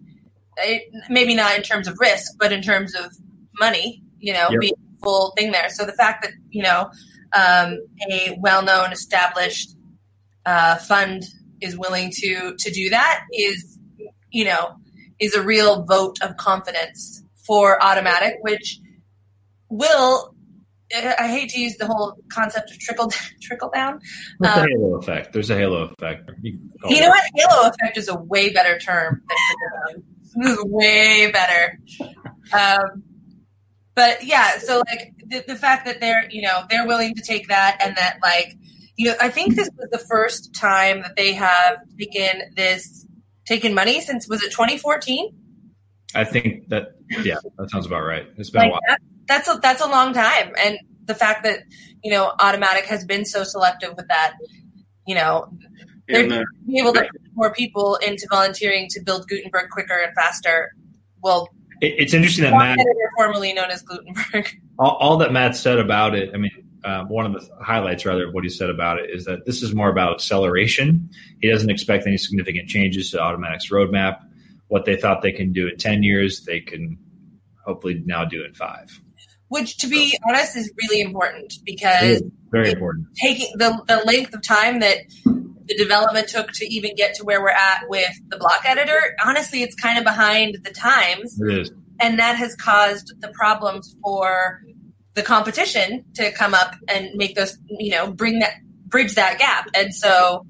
it, 0.59 0.83
maybe 1.09 1.35
not 1.35 1.57
in 1.57 1.63
terms 1.63 1.89
of 1.89 1.97
risk, 2.01 2.33
but 2.39 2.53
in 2.53 2.63
terms 2.63 2.95
of 2.95 3.13
money. 3.59 4.03
You 4.19 4.33
know, 4.33 4.49
Yep. 4.51 4.61
being 4.61 4.73
a 4.75 5.05
full 5.05 5.33
thing 5.37 5.53
there. 5.53 5.69
So 5.69 5.85
the 5.85 5.93
fact 5.93 6.23
that 6.25 6.33
you 6.51 6.63
know 6.63 6.91
um, 7.35 7.79
a 8.11 8.37
well-known, 8.41 8.93
established 8.93 9.75
uh, 10.47 10.77
fund 10.77 11.25
is 11.61 11.77
willing 11.77 12.11
to 12.13 12.55
to 12.59 12.71
do 12.71 12.91
that 12.91 13.23
is 13.33 13.79
you 14.31 14.45
know 14.45 14.77
is 15.21 15.35
a 15.35 15.43
real 15.43 15.85
vote 15.85 16.19
of 16.23 16.37
confidence 16.37 17.23
for 17.47 17.79
Automattic 17.81 18.35
which 18.41 18.81
will 19.69 20.35
I 20.95 21.29
hate 21.29 21.51
to 21.51 21.61
use 21.61 21.77
the 21.77 21.87
whole 21.87 22.17
concept 22.33 22.71
of 22.71 22.79
trickle 22.79 23.11
trickle 23.43 23.71
down. 23.75 23.95
Um, 23.95 24.01
a 24.41 24.67
halo 24.69 24.97
effect. 24.97 25.33
There's 25.33 25.51
a 25.51 25.57
halo 25.57 25.91
effect. 25.99 26.31
You, 26.43 26.59
You 26.85 26.97
it 26.97 27.01
know 27.01 27.09
what? 27.09 27.25
Halo 27.35 27.69
effect 27.69 27.97
is 27.97 28.09
a 28.09 28.17
way 28.17 28.53
better 28.53 28.79
term. 28.79 29.23
Than 29.29 29.37
trickle 29.49 29.95
down. 29.95 30.05
This 30.37 30.53
is 30.59 30.65
way 30.65 31.33
better. 31.33 31.79
Um, 32.53 33.03
but 33.95 34.25
yeah, 34.25 34.59
so 34.59 34.83
like 34.89 35.15
the, 35.27 35.43
the 35.47 35.57
fact 35.57 35.87
that 35.87 36.01
they're 36.01 36.29
you 36.31 36.43
know 36.43 36.65
they're 36.71 36.87
willing 36.87 37.15
to 37.15 37.23
take 37.23 37.49
that 37.49 37.79
and 37.81 37.97
that 37.97 38.19
like 38.23 38.55
you 38.97 39.07
know 39.07 39.15
I 39.21 39.29
think 39.29 39.57
this 39.57 39.71
was 39.77 39.89
the 39.91 39.99
first 39.99 40.55
time 40.55 41.03
that 41.03 41.17
they 41.17 41.33
have 41.33 41.79
taken 41.99 42.55
this 42.55 43.06
taken 43.47 43.75
money 43.75 44.01
since 44.01 44.29
was 44.29 44.43
it 44.43 44.51
2014? 44.51 45.35
I 46.15 46.25
think 46.25 46.69
that 46.69 46.93
yeah, 47.23 47.37
that 47.59 47.71
sounds 47.71 47.87
about 47.87 48.03
right. 48.03 48.27
It's 48.37 48.51
been 48.51 48.67
a 48.67 48.71
while. 48.71 48.81
that, 48.89 49.01
that's 49.27 49.49
a 49.49 49.59
that's 49.63 49.81
a 49.81 49.89
long 49.89 50.13
time 50.13 50.53
and 50.63 50.79
the 51.05 51.15
fact 51.15 51.45
that 51.45 51.61
you 52.03 52.11
know 52.11 52.33
Automattic 52.41 52.85
has 52.85 53.05
been 53.05 53.25
so 53.25 53.45
selective 53.45 53.95
with 53.97 54.09
that 54.09 54.35
you 55.07 55.15
know 55.15 55.49
And 56.09 56.33
uh, 56.33 56.45
be 56.67 56.79
able 56.79 56.93
to 56.95 57.01
put 57.01 57.21
more 57.35 57.53
people 57.53 57.97
into 57.97 58.27
volunteering 58.31 58.89
to 58.91 59.01
build 59.01 59.29
gutenberg 59.29 59.71
quicker 59.71 59.99
and 59.99 60.15
faster 60.15 60.73
well 61.23 61.49
It, 61.81 61.95
it's 61.99 62.15
interesting 62.15 62.45
that 62.45 62.53
Matt, 62.53 62.79
editor 62.79 63.11
formerly 63.17 63.53
known 63.53 63.71
as 63.71 63.83
gutenberg 63.83 64.57
all, 64.79 64.97
all 64.97 65.17
that 65.19 65.33
Matt 65.33 65.57
said 65.57 65.79
about 65.79 66.15
it. 66.15 66.31
I 66.35 66.39
mean, 66.39 66.51
uh, 66.85 67.05
one 67.05 67.27
of 67.27 67.33
the 67.33 67.49
highlights 67.63 68.05
rather 68.07 68.29
of 68.29 68.35
what 68.35 68.45
he 68.45 68.51
said 68.51 68.71
about 68.71 68.99
it 68.99 69.11
is 69.11 69.25
that 69.25 69.45
this 69.47 69.63
is 69.63 69.75
more 69.75 69.89
about 69.91 70.15
acceleration. 70.15 71.09
He 71.41 71.51
doesn't 71.51 71.71
expect 71.71 72.07
any 72.07 72.17
significant 72.17 72.69
changes 72.69 73.11
to 73.11 73.19
Automattic's 73.21 73.71
roadmap. 73.71 74.19
What 74.69 74.85
they 74.85 74.97
thought 74.97 75.23
they 75.23 75.33
can 75.33 75.53
do 75.53 75.69
in 75.69 75.77
ten 75.77 76.03
years, 76.03 76.43
they 76.45 76.61
can 76.61 76.99
hopefully 77.65 78.03
now 78.05 78.25
do 78.25 78.45
in 78.45 78.55
five. 78.55 79.01
which 79.49 79.77
to 79.79 79.87
be 79.89 80.17
honest 80.29 80.57
is 80.57 80.73
really 80.83 81.01
important 81.01 81.55
because 81.65 82.23
very 82.51 82.71
important. 82.73 83.07
taking 83.21 83.49
the, 83.59 83.81
the 83.89 83.97
length 84.07 84.33
of 84.35 84.43
time 84.43 84.81
that 84.81 84.99
the 85.25 85.77
development 85.77 86.29
took 86.29 86.53
to 86.53 86.65
even 86.73 86.95
get 86.95 87.15
to 87.17 87.25
where 87.25 87.41
we're 87.43 87.49
at 87.51 87.83
with 87.89 88.11
the 88.29 88.37
block 88.37 88.61
editor 88.65 89.17
honestly 89.25 89.63
it's 89.63 89.75
kind 89.75 89.99
of 89.99 90.05
behind 90.05 90.59
the 90.63 90.71
times 90.71 91.41
It 91.41 91.59
is. 91.59 91.71
and 92.01 92.19
that 92.21 92.37
has 92.37 92.55
caused 92.57 93.13
the 93.21 93.29
problems 93.29 93.97
for 94.03 94.63
the 95.17 95.23
competition 95.23 96.05
to 96.15 96.31
come 96.33 96.55
up 96.55 96.75
and 96.89 97.11
make 97.15 97.35
those 97.35 97.59
you 97.67 97.91
know 97.91 98.13
bring 98.13 98.39
that 98.39 98.53
bridge 98.87 99.15
that 99.15 99.39
gap 99.39 99.67
and 99.75 99.95
so 99.95 100.47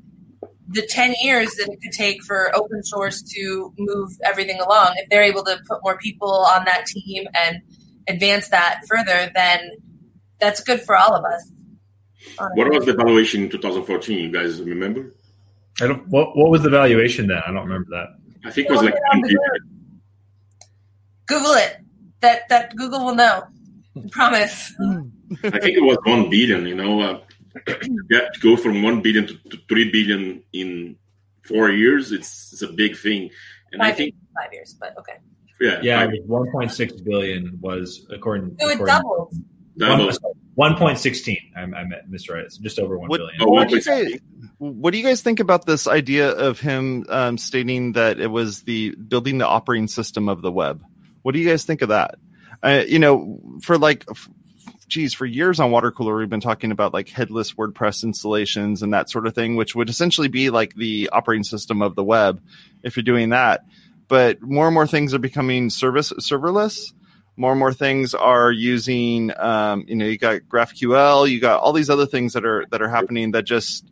the 0.68 0.82
10 0.82 1.14
years 1.22 1.54
that 1.54 1.68
it 1.70 1.80
could 1.80 1.92
take 1.92 2.22
for 2.24 2.54
open 2.54 2.82
source 2.82 3.22
to 3.22 3.72
move 3.78 4.10
everything 4.24 4.60
along 4.60 4.92
if 4.96 5.08
they're 5.08 5.22
able 5.22 5.44
to 5.44 5.58
put 5.68 5.78
more 5.84 5.96
people 5.98 6.28
on 6.28 6.64
that 6.64 6.84
team 6.84 7.24
and 7.34 7.62
advance 8.08 8.48
that 8.48 8.80
further 8.88 9.30
then 9.34 9.70
that's 10.40 10.60
good 10.62 10.82
for 10.82 10.96
all 10.96 11.14
of 11.14 11.24
us 11.24 11.50
what 12.54 12.68
was 12.68 12.84
the 12.84 12.92
valuation 12.92 13.44
in 13.44 13.50
2014? 13.50 14.18
You 14.18 14.32
guys 14.32 14.60
remember? 14.60 15.14
I 15.80 15.86
don't. 15.86 16.06
What 16.08 16.36
What 16.36 16.50
was 16.50 16.62
the 16.62 16.70
valuation 16.70 17.28
then? 17.28 17.38
I 17.46 17.52
don't 17.52 17.62
remember 17.62 17.88
that. 17.90 18.08
I 18.44 18.50
think 18.50 18.68
it 18.68 18.72
was 18.72 18.82
like 18.82 18.94
Google 21.26 21.52
it 21.52 21.76
that 22.20 22.48
that 22.48 22.74
google 22.76 23.04
will 23.04 23.14
know 23.14 23.44
Promise. 24.10 24.74
I 25.44 25.58
think 25.58 25.76
it 25.76 25.82
was 25.82 25.98
one 26.04 26.28
billion. 26.30 26.66
You 26.66 26.74
know, 26.74 27.00
uh, 27.00 27.20
yeah, 28.10 28.28
to 28.32 28.40
go 28.40 28.56
from 28.56 28.82
one 28.82 29.00
billion 29.02 29.26
to, 29.26 29.34
to 29.50 29.58
three 29.68 29.90
billion 29.90 30.42
in 30.52 30.96
four 31.44 31.70
years, 31.70 32.12
it's 32.12 32.52
it's 32.52 32.62
a 32.62 32.68
big 32.72 32.96
thing. 32.96 33.30
And 33.72 33.80
Five 33.80 33.92
I 33.94 33.96
think, 33.96 34.14
years, 34.14 34.28
five 34.44 34.52
years, 34.52 34.76
but 34.78 34.98
okay. 34.98 35.14
yeah, 35.60 35.80
Yeah, 35.82 36.04
five- 36.04 36.14
it 36.14 36.26
was 36.26 36.48
1.6 36.54 37.04
billion 37.04 37.58
was 37.60 38.06
according. 38.10 38.56
So 38.60 38.68
it 38.68 38.74
according 38.74 38.94
doubled. 38.94 39.34
double. 39.76 40.12
1.16. 40.56 41.36
I, 41.54 41.60
I 41.60 41.66
meant 41.84 42.08
misread 42.08 42.44
it. 42.46 42.52
So 42.52 42.62
just 42.62 42.78
over 42.78 42.98
one 42.98 43.08
What, 43.08 43.18
billion. 43.18 43.42
Oh, 43.42 43.48
what, 43.48 43.68
do 43.68 43.76
you 43.76 43.82
guys, 43.82 44.18
what 44.58 44.92
do 44.92 44.98
you 44.98 45.04
guys 45.04 45.20
think 45.20 45.38
about 45.40 45.66
this 45.66 45.86
idea 45.86 46.30
of 46.30 46.58
him 46.60 47.04
um, 47.10 47.36
stating 47.38 47.92
that 47.92 48.18
it 48.20 48.28
was 48.28 48.62
the 48.62 48.94
building 48.94 49.36
the 49.38 49.46
operating 49.46 49.88
system 49.88 50.28
of 50.30 50.40
the 50.40 50.50
web? 50.50 50.82
What 51.22 51.32
do 51.34 51.40
you 51.40 51.48
guys 51.48 51.64
think 51.64 51.82
of 51.82 51.90
that? 51.90 52.14
Uh, 52.66 52.82
you 52.88 52.98
know, 52.98 53.38
for 53.62 53.78
like, 53.78 54.04
geez, 54.88 55.14
for 55.14 55.24
years 55.24 55.60
on 55.60 55.70
Water 55.70 55.92
Cooler, 55.92 56.16
we've 56.16 56.28
been 56.28 56.40
talking 56.40 56.72
about 56.72 56.92
like 56.92 57.08
headless 57.08 57.52
WordPress 57.52 58.02
installations 58.02 58.82
and 58.82 58.92
that 58.92 59.08
sort 59.08 59.28
of 59.28 59.36
thing, 59.36 59.54
which 59.54 59.76
would 59.76 59.88
essentially 59.88 60.26
be 60.26 60.50
like 60.50 60.74
the 60.74 61.10
operating 61.12 61.44
system 61.44 61.80
of 61.80 61.94
the 61.94 62.02
web 62.02 62.42
if 62.82 62.96
you're 62.96 63.04
doing 63.04 63.28
that. 63.28 63.64
But 64.08 64.42
more 64.42 64.66
and 64.66 64.74
more 64.74 64.86
things 64.86 65.14
are 65.14 65.20
becoming 65.20 65.70
service 65.70 66.12
serverless. 66.12 66.92
More 67.36 67.52
and 67.52 67.58
more 67.58 67.72
things 67.72 68.14
are 68.14 68.50
using, 68.50 69.30
um, 69.36 69.84
you 69.86 69.94
know, 69.94 70.06
you 70.06 70.18
got 70.18 70.40
GraphQL, 70.40 71.30
you 71.30 71.38
got 71.38 71.60
all 71.60 71.72
these 71.72 71.90
other 71.90 72.06
things 72.06 72.32
that 72.32 72.46
are 72.46 72.64
that 72.70 72.82
are 72.82 72.88
happening 72.88 73.32
that 73.32 73.44
just 73.44 73.86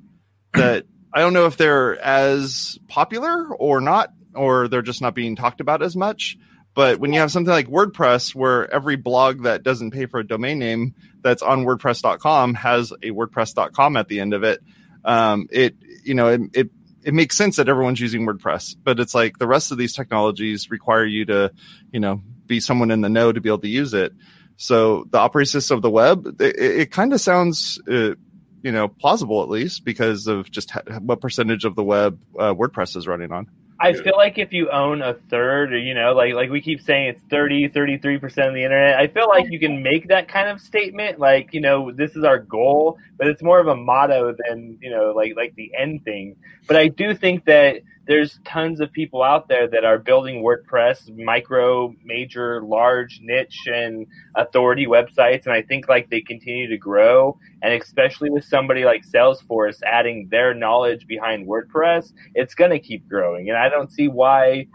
that 0.54 0.86
I 1.12 1.20
don't 1.20 1.34
know 1.34 1.46
if 1.46 1.56
they're 1.56 1.96
as 2.02 2.78
popular 2.88 3.54
or 3.54 3.80
not, 3.80 4.10
or 4.34 4.66
they're 4.66 4.82
just 4.82 5.02
not 5.02 5.14
being 5.14 5.36
talked 5.36 5.60
about 5.60 5.82
as 5.82 5.94
much. 5.94 6.38
But 6.74 6.98
when 6.98 7.12
you 7.12 7.20
have 7.20 7.30
something 7.30 7.52
like 7.52 7.68
WordPress, 7.68 8.34
where 8.34 8.70
every 8.72 8.96
blog 8.96 9.44
that 9.44 9.62
doesn't 9.62 9.92
pay 9.92 10.06
for 10.06 10.20
a 10.20 10.26
domain 10.26 10.58
name 10.58 10.94
that's 11.22 11.42
on 11.42 11.64
WordPress.com 11.64 12.54
has 12.54 12.90
a 12.90 13.10
WordPress.com 13.10 13.96
at 13.96 14.08
the 14.08 14.20
end 14.20 14.34
of 14.34 14.42
it, 14.42 14.60
um, 15.04 15.46
it 15.50 15.76
you 16.02 16.14
know 16.14 16.28
it, 16.28 16.40
it 16.52 16.70
it 17.04 17.14
makes 17.14 17.36
sense 17.36 17.56
that 17.56 17.68
everyone's 17.68 18.00
using 18.00 18.26
WordPress. 18.26 18.76
But 18.82 18.98
it's 18.98 19.14
like 19.14 19.38
the 19.38 19.46
rest 19.46 19.70
of 19.70 19.78
these 19.78 19.94
technologies 19.94 20.70
require 20.70 21.04
you 21.04 21.24
to 21.26 21.52
you 21.92 22.00
know 22.00 22.20
be 22.46 22.58
someone 22.58 22.90
in 22.90 23.00
the 23.00 23.08
know 23.08 23.30
to 23.30 23.40
be 23.40 23.48
able 23.48 23.60
to 23.60 23.68
use 23.68 23.94
it. 23.94 24.12
So 24.56 25.04
the 25.10 25.18
operating 25.18 25.50
system 25.50 25.76
of 25.76 25.82
the 25.82 25.90
web, 25.90 26.40
it, 26.40 26.56
it 26.58 26.90
kind 26.90 27.12
of 27.12 27.20
sounds. 27.20 27.80
Uh, 27.88 28.14
you 28.62 28.72
know, 28.72 28.88
plausible 28.88 29.42
at 29.42 29.50
least 29.50 29.84
because 29.84 30.26
of 30.26 30.50
just 30.50 30.70
ha- 30.70 30.80
what 31.00 31.20
percentage 31.20 31.66
of 31.66 31.76
the 31.76 31.84
web 31.84 32.18
uh, 32.38 32.54
WordPress 32.54 32.96
is 32.96 33.06
running 33.06 33.30
on. 33.30 33.46
I 33.80 33.92
feel 33.92 34.16
like 34.16 34.38
if 34.38 34.52
you 34.52 34.70
own 34.70 35.02
a 35.02 35.14
third, 35.30 35.72
or 35.72 35.78
you 35.78 35.94
know, 35.94 36.12
like 36.14 36.34
like 36.34 36.50
we 36.50 36.60
keep 36.60 36.80
saying, 36.80 37.08
it's 37.08 37.22
30, 37.24 37.68
33 37.68 38.18
percent 38.18 38.48
of 38.48 38.54
the 38.54 38.62
internet. 38.62 38.96
I 38.96 39.08
feel 39.08 39.28
like 39.28 39.50
you 39.50 39.58
can 39.58 39.82
make 39.82 40.08
that 40.08 40.28
kind 40.28 40.48
of 40.48 40.60
statement, 40.60 41.18
like 41.18 41.52
you 41.52 41.60
know, 41.60 41.90
this 41.90 42.14
is 42.14 42.24
our 42.24 42.38
goal, 42.38 42.98
but 43.18 43.26
it's 43.26 43.42
more 43.42 43.60
of 43.60 43.66
a 43.66 43.76
motto 43.76 44.34
than 44.46 44.78
you 44.80 44.90
know, 44.90 45.12
like 45.14 45.34
like 45.36 45.54
the 45.56 45.72
end 45.76 46.04
thing. 46.04 46.36
But 46.66 46.76
I 46.76 46.88
do 46.88 47.14
think 47.14 47.44
that 47.46 47.82
there's 48.06 48.38
tons 48.44 48.80
of 48.80 48.92
people 48.92 49.22
out 49.22 49.48
there 49.48 49.66
that 49.68 49.84
are 49.84 49.98
building 49.98 50.42
WordPress, 50.42 51.14
micro, 51.16 51.94
major, 52.04 52.62
large, 52.62 53.20
niche, 53.22 53.66
and 53.66 54.06
authority 54.34 54.86
websites, 54.86 55.46
and 55.46 55.54
I 55.54 55.62
think 55.62 55.88
like 55.88 56.10
they 56.10 56.20
continue 56.20 56.68
to 56.68 56.76
grow, 56.76 57.38
and 57.62 57.72
especially 57.80 58.30
with 58.30 58.44
somebody 58.44 58.84
like 58.84 59.06
Salesforce 59.06 59.82
adding 59.84 60.28
their 60.30 60.52
knowledge 60.54 61.06
behind 61.06 61.46
WordPress, 61.46 62.12
it's 62.34 62.54
going 62.54 62.70
to 62.70 62.78
keep 62.78 63.08
growing, 63.08 63.48
and 63.48 63.56
I 63.56 63.63
don't 63.68 63.90
see 63.90 64.08
why 64.08 64.66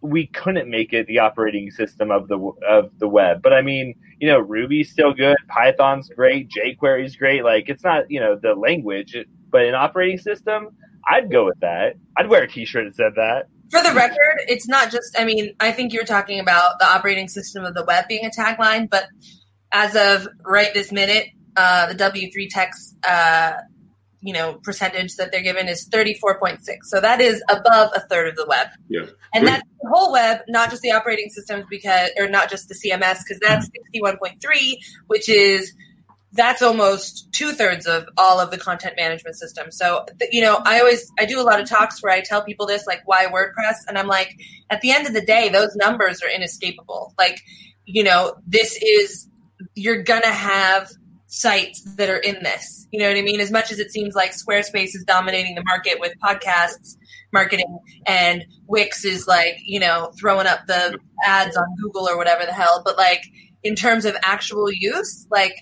we 0.00 0.26
couldn't 0.26 0.70
make 0.70 0.92
it 0.92 1.06
the 1.06 1.20
operating 1.20 1.70
system 1.70 2.10
of 2.10 2.28
the 2.28 2.38
of 2.68 2.90
the 2.98 3.08
web. 3.08 3.42
But 3.42 3.52
I 3.52 3.62
mean, 3.62 3.94
you 4.18 4.28
know, 4.28 4.38
Ruby's 4.38 4.90
still 4.90 5.14
good, 5.14 5.36
Python's 5.48 6.08
great, 6.08 6.50
jQuery's 6.50 7.16
great. 7.16 7.44
Like 7.44 7.68
it's 7.68 7.84
not 7.84 8.04
you 8.10 8.20
know 8.20 8.38
the 8.40 8.54
language, 8.54 9.16
but 9.50 9.62
an 9.62 9.74
operating 9.74 10.18
system, 10.18 10.68
I'd 11.08 11.30
go 11.30 11.44
with 11.44 11.60
that. 11.60 11.94
I'd 12.16 12.28
wear 12.28 12.42
a 12.42 12.48
T-shirt 12.48 12.84
that 12.86 12.96
said 12.96 13.12
that. 13.16 13.46
For 13.70 13.82
the 13.82 13.94
record, 13.94 14.42
it's 14.48 14.68
not 14.68 14.90
just, 14.90 15.18
I 15.18 15.24
mean, 15.24 15.54
I 15.58 15.72
think 15.72 15.92
you're 15.92 16.04
talking 16.04 16.38
about 16.38 16.78
the 16.78 16.86
operating 16.86 17.28
system 17.28 17.64
of 17.64 17.74
the 17.74 17.84
web 17.84 18.06
being 18.08 18.24
a 18.24 18.30
tagline, 18.30 18.88
but 18.88 19.06
as 19.72 19.96
of 19.96 20.28
right 20.44 20.72
this 20.74 20.92
minute, 20.92 21.28
uh, 21.56 21.92
the 21.92 21.94
W3Techs, 21.94 22.94
uh, 23.08 23.54
you 24.24 24.32
know, 24.32 24.54
percentage 24.62 25.16
that 25.16 25.30
they're 25.30 25.42
given 25.42 25.68
is 25.68 25.86
34.6. 25.90 26.58
So 26.84 26.98
that 27.00 27.20
is 27.20 27.42
above 27.50 27.90
a 27.94 28.00
third 28.00 28.28
of 28.28 28.36
the 28.36 28.46
web. 28.48 28.68
Yeah. 28.88 29.06
And 29.34 29.46
that's 29.46 29.62
the 29.82 29.90
whole 29.90 30.12
web, 30.12 30.40
not 30.48 30.70
just 30.70 30.80
the 30.80 30.92
operating 30.92 31.28
systems 31.28 31.66
because, 31.68 32.08
or 32.18 32.26
not 32.26 32.48
just 32.48 32.68
the 32.68 32.74
CMS, 32.74 33.18
because 33.18 33.38
that's 33.42 33.70
61.3, 33.94 34.78
which 35.08 35.28
is 35.28 35.74
that's 36.32 36.62
almost 36.62 37.30
two 37.32 37.52
thirds 37.52 37.86
of 37.86 38.06
all 38.16 38.40
of 38.40 38.50
the 38.50 38.56
content 38.56 38.94
management 38.96 39.36
system. 39.36 39.70
So, 39.70 40.06
you 40.32 40.40
know, 40.40 40.60
I 40.64 40.80
always 40.80 41.12
I 41.18 41.26
do 41.26 41.38
a 41.38 41.44
lot 41.44 41.60
of 41.60 41.68
talks 41.68 42.02
where 42.02 42.12
I 42.12 42.22
tell 42.22 42.42
people 42.42 42.66
this, 42.66 42.86
like 42.86 43.02
why 43.04 43.26
WordPress, 43.26 43.76
and 43.86 43.98
I'm 43.98 44.08
like, 44.08 44.34
at 44.70 44.80
the 44.80 44.90
end 44.90 45.06
of 45.06 45.12
the 45.12 45.24
day, 45.24 45.50
those 45.50 45.76
numbers 45.76 46.22
are 46.22 46.28
inescapable. 46.28 47.14
Like, 47.18 47.40
you 47.84 48.02
know, 48.02 48.36
this 48.46 48.76
is 48.82 49.28
you're 49.74 50.02
gonna 50.02 50.32
have 50.32 50.90
sites 51.34 51.82
that 51.96 52.08
are 52.08 52.18
in 52.18 52.40
this. 52.44 52.86
You 52.92 53.00
know 53.00 53.08
what 53.08 53.16
I 53.16 53.22
mean? 53.22 53.40
As 53.40 53.50
much 53.50 53.72
as 53.72 53.80
it 53.80 53.90
seems 53.90 54.14
like 54.14 54.32
Squarespace 54.32 54.94
is 54.94 55.04
dominating 55.04 55.56
the 55.56 55.64
market 55.64 55.98
with 55.98 56.12
podcasts 56.22 56.96
marketing 57.32 57.78
and 58.06 58.44
Wix 58.68 59.04
is 59.04 59.26
like, 59.26 59.56
you 59.64 59.80
know, 59.80 60.12
throwing 60.18 60.46
up 60.46 60.66
the 60.68 60.96
ads 61.26 61.56
on 61.56 61.66
Google 61.82 62.08
or 62.08 62.16
whatever 62.16 62.46
the 62.46 62.52
hell, 62.52 62.80
but 62.84 62.96
like 62.96 63.24
in 63.64 63.74
terms 63.74 64.04
of 64.04 64.16
actual 64.22 64.70
use, 64.72 65.26
like 65.30 65.56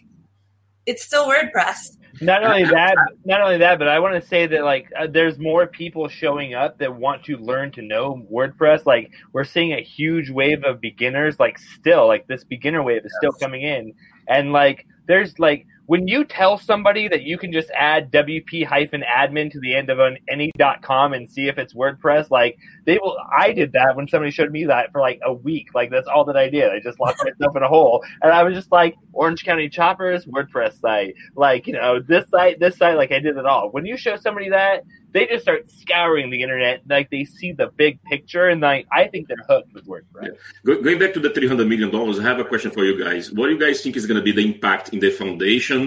it's 0.84 1.02
still 1.02 1.26
WordPress. 1.26 1.96
Not 2.20 2.44
only 2.44 2.64
that, 2.64 2.94
not 3.24 3.40
only 3.40 3.56
that, 3.56 3.78
but 3.78 3.88
I 3.88 3.98
want 3.98 4.20
to 4.20 4.28
say 4.28 4.46
that 4.46 4.64
like 4.64 4.90
uh, 4.96 5.06
there's 5.06 5.38
more 5.38 5.66
people 5.66 6.06
showing 6.08 6.52
up 6.52 6.78
that 6.78 6.94
want 6.94 7.24
to 7.24 7.38
learn 7.38 7.72
to 7.72 7.82
know 7.82 8.22
WordPress. 8.30 8.84
Like 8.84 9.10
we're 9.32 9.44
seeing 9.44 9.72
a 9.72 9.80
huge 9.80 10.28
wave 10.28 10.62
of 10.64 10.80
beginners. 10.80 11.40
Like 11.40 11.58
still, 11.58 12.06
like 12.06 12.26
this 12.26 12.44
beginner 12.44 12.82
wave 12.82 13.06
is 13.06 13.12
still 13.16 13.32
coming 13.32 13.62
in, 13.62 13.94
and 14.28 14.52
like 14.52 14.86
there's 15.06 15.38
like 15.38 15.66
when 15.92 16.08
you 16.08 16.24
tell 16.24 16.56
somebody 16.56 17.06
that 17.06 17.20
you 17.20 17.36
can 17.36 17.52
just 17.52 17.70
add 17.72 18.10
WP 18.10 18.64
hyphen 18.64 19.04
admin 19.14 19.52
to 19.52 19.60
the 19.60 19.74
end 19.74 19.90
of 19.90 19.98
an 19.98 20.16
any.com 20.26 21.12
and 21.12 21.28
see 21.28 21.48
if 21.48 21.58
it's 21.58 21.74
WordPress, 21.74 22.30
like 22.30 22.56
they 22.86 22.96
will. 22.96 23.18
I 23.30 23.52
did 23.52 23.72
that 23.72 23.94
when 23.94 24.08
somebody 24.08 24.30
showed 24.30 24.50
me 24.50 24.64
that 24.64 24.90
for 24.90 25.02
like 25.02 25.20
a 25.22 25.34
week. 25.34 25.74
Like 25.74 25.90
that's 25.90 26.08
all 26.08 26.24
that 26.24 26.36
I 26.36 26.48
did. 26.48 26.72
I 26.72 26.80
just 26.80 26.98
locked 26.98 27.22
myself 27.24 27.54
in 27.56 27.62
a 27.62 27.68
hole, 27.68 28.02
and 28.22 28.32
I 28.32 28.42
was 28.42 28.54
just 28.54 28.72
like 28.72 28.96
Orange 29.12 29.44
County 29.44 29.68
Choppers 29.68 30.24
WordPress 30.24 30.80
site, 30.80 31.14
like 31.36 31.66
you 31.66 31.74
know 31.74 32.00
this 32.00 32.26
site, 32.30 32.58
this 32.58 32.78
site. 32.78 32.96
Like 32.96 33.12
I 33.12 33.18
did 33.18 33.36
it 33.36 33.44
all. 33.44 33.70
When 33.70 33.84
you 33.84 33.98
show 33.98 34.16
somebody 34.16 34.48
that, 34.48 34.84
they 35.12 35.26
just 35.26 35.42
start 35.42 35.68
scouring 35.70 36.30
the 36.30 36.42
internet. 36.42 36.82
Like 36.88 37.10
they 37.10 37.24
see 37.24 37.52
the 37.52 37.68
big 37.76 38.02
picture, 38.04 38.48
and 38.48 38.60
like 38.60 38.86
I 38.90 39.08
think 39.08 39.28
they're 39.28 39.44
hooked 39.48 39.72
with 39.74 39.86
WordPress. 39.86 40.36
Go, 40.64 40.80
going 40.80 40.98
back 40.98 41.12
to 41.14 41.20
the 41.20 41.30
three 41.30 41.48
hundred 41.48 41.68
million 41.68 41.90
dollars, 41.90 42.18
I 42.18 42.22
have 42.22 42.38
a 42.38 42.44
question 42.44 42.70
for 42.70 42.84
you 42.84 43.02
guys. 43.02 43.30
What 43.30 43.46
do 43.46 43.52
you 43.52 43.58
guys 43.58 43.82
think 43.82 43.96
is 43.96 44.06
going 44.06 44.16
to 44.16 44.22
be 44.22 44.32
the 44.32 44.44
impact 44.44 44.90
in 44.90 45.00
the 45.00 45.10
foundation, 45.10 45.81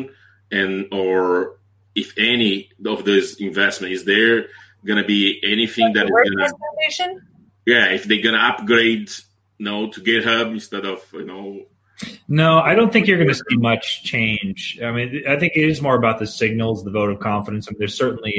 and 0.51 0.87
or 0.91 1.57
if 1.95 2.13
any 2.17 2.69
of 2.85 3.05
this 3.05 3.35
investment 3.35 3.93
is 3.93 4.03
there 4.05 4.47
going 4.85 5.01
to 5.01 5.07
be 5.07 5.39
anything 5.43 5.93
that 5.93 6.07
the 6.07 6.43
is 6.43 6.53
going 6.53 7.15
to 7.17 7.21
yeah, 7.65 7.85
if 7.87 8.03
they're 8.03 8.21
going 8.21 8.35
to 8.35 8.41
upgrade, 8.41 9.09
you 9.57 9.65
know, 9.65 9.89
to 9.89 10.01
GitHub 10.01 10.51
instead 10.51 10.85
of 10.85 11.03
you 11.13 11.25
know 11.25 11.65
No, 12.27 12.59
I 12.59 12.75
don't 12.75 12.91
think 12.91 13.07
you're 13.07 13.17
going 13.17 13.29
to 13.29 13.35
see 13.35 13.57
much 13.57 14.03
change. 14.03 14.79
I 14.83 14.91
mean, 14.91 15.23
I 15.27 15.39
think 15.39 15.53
it 15.55 15.67
is 15.67 15.81
more 15.81 15.95
about 15.95 16.19
the 16.19 16.27
signals, 16.27 16.83
the 16.83 16.91
vote 16.91 17.09
of 17.09 17.19
confidence. 17.19 17.67
I 17.67 17.71
mean, 17.71 17.79
there's 17.79 17.97
certainly 17.97 18.33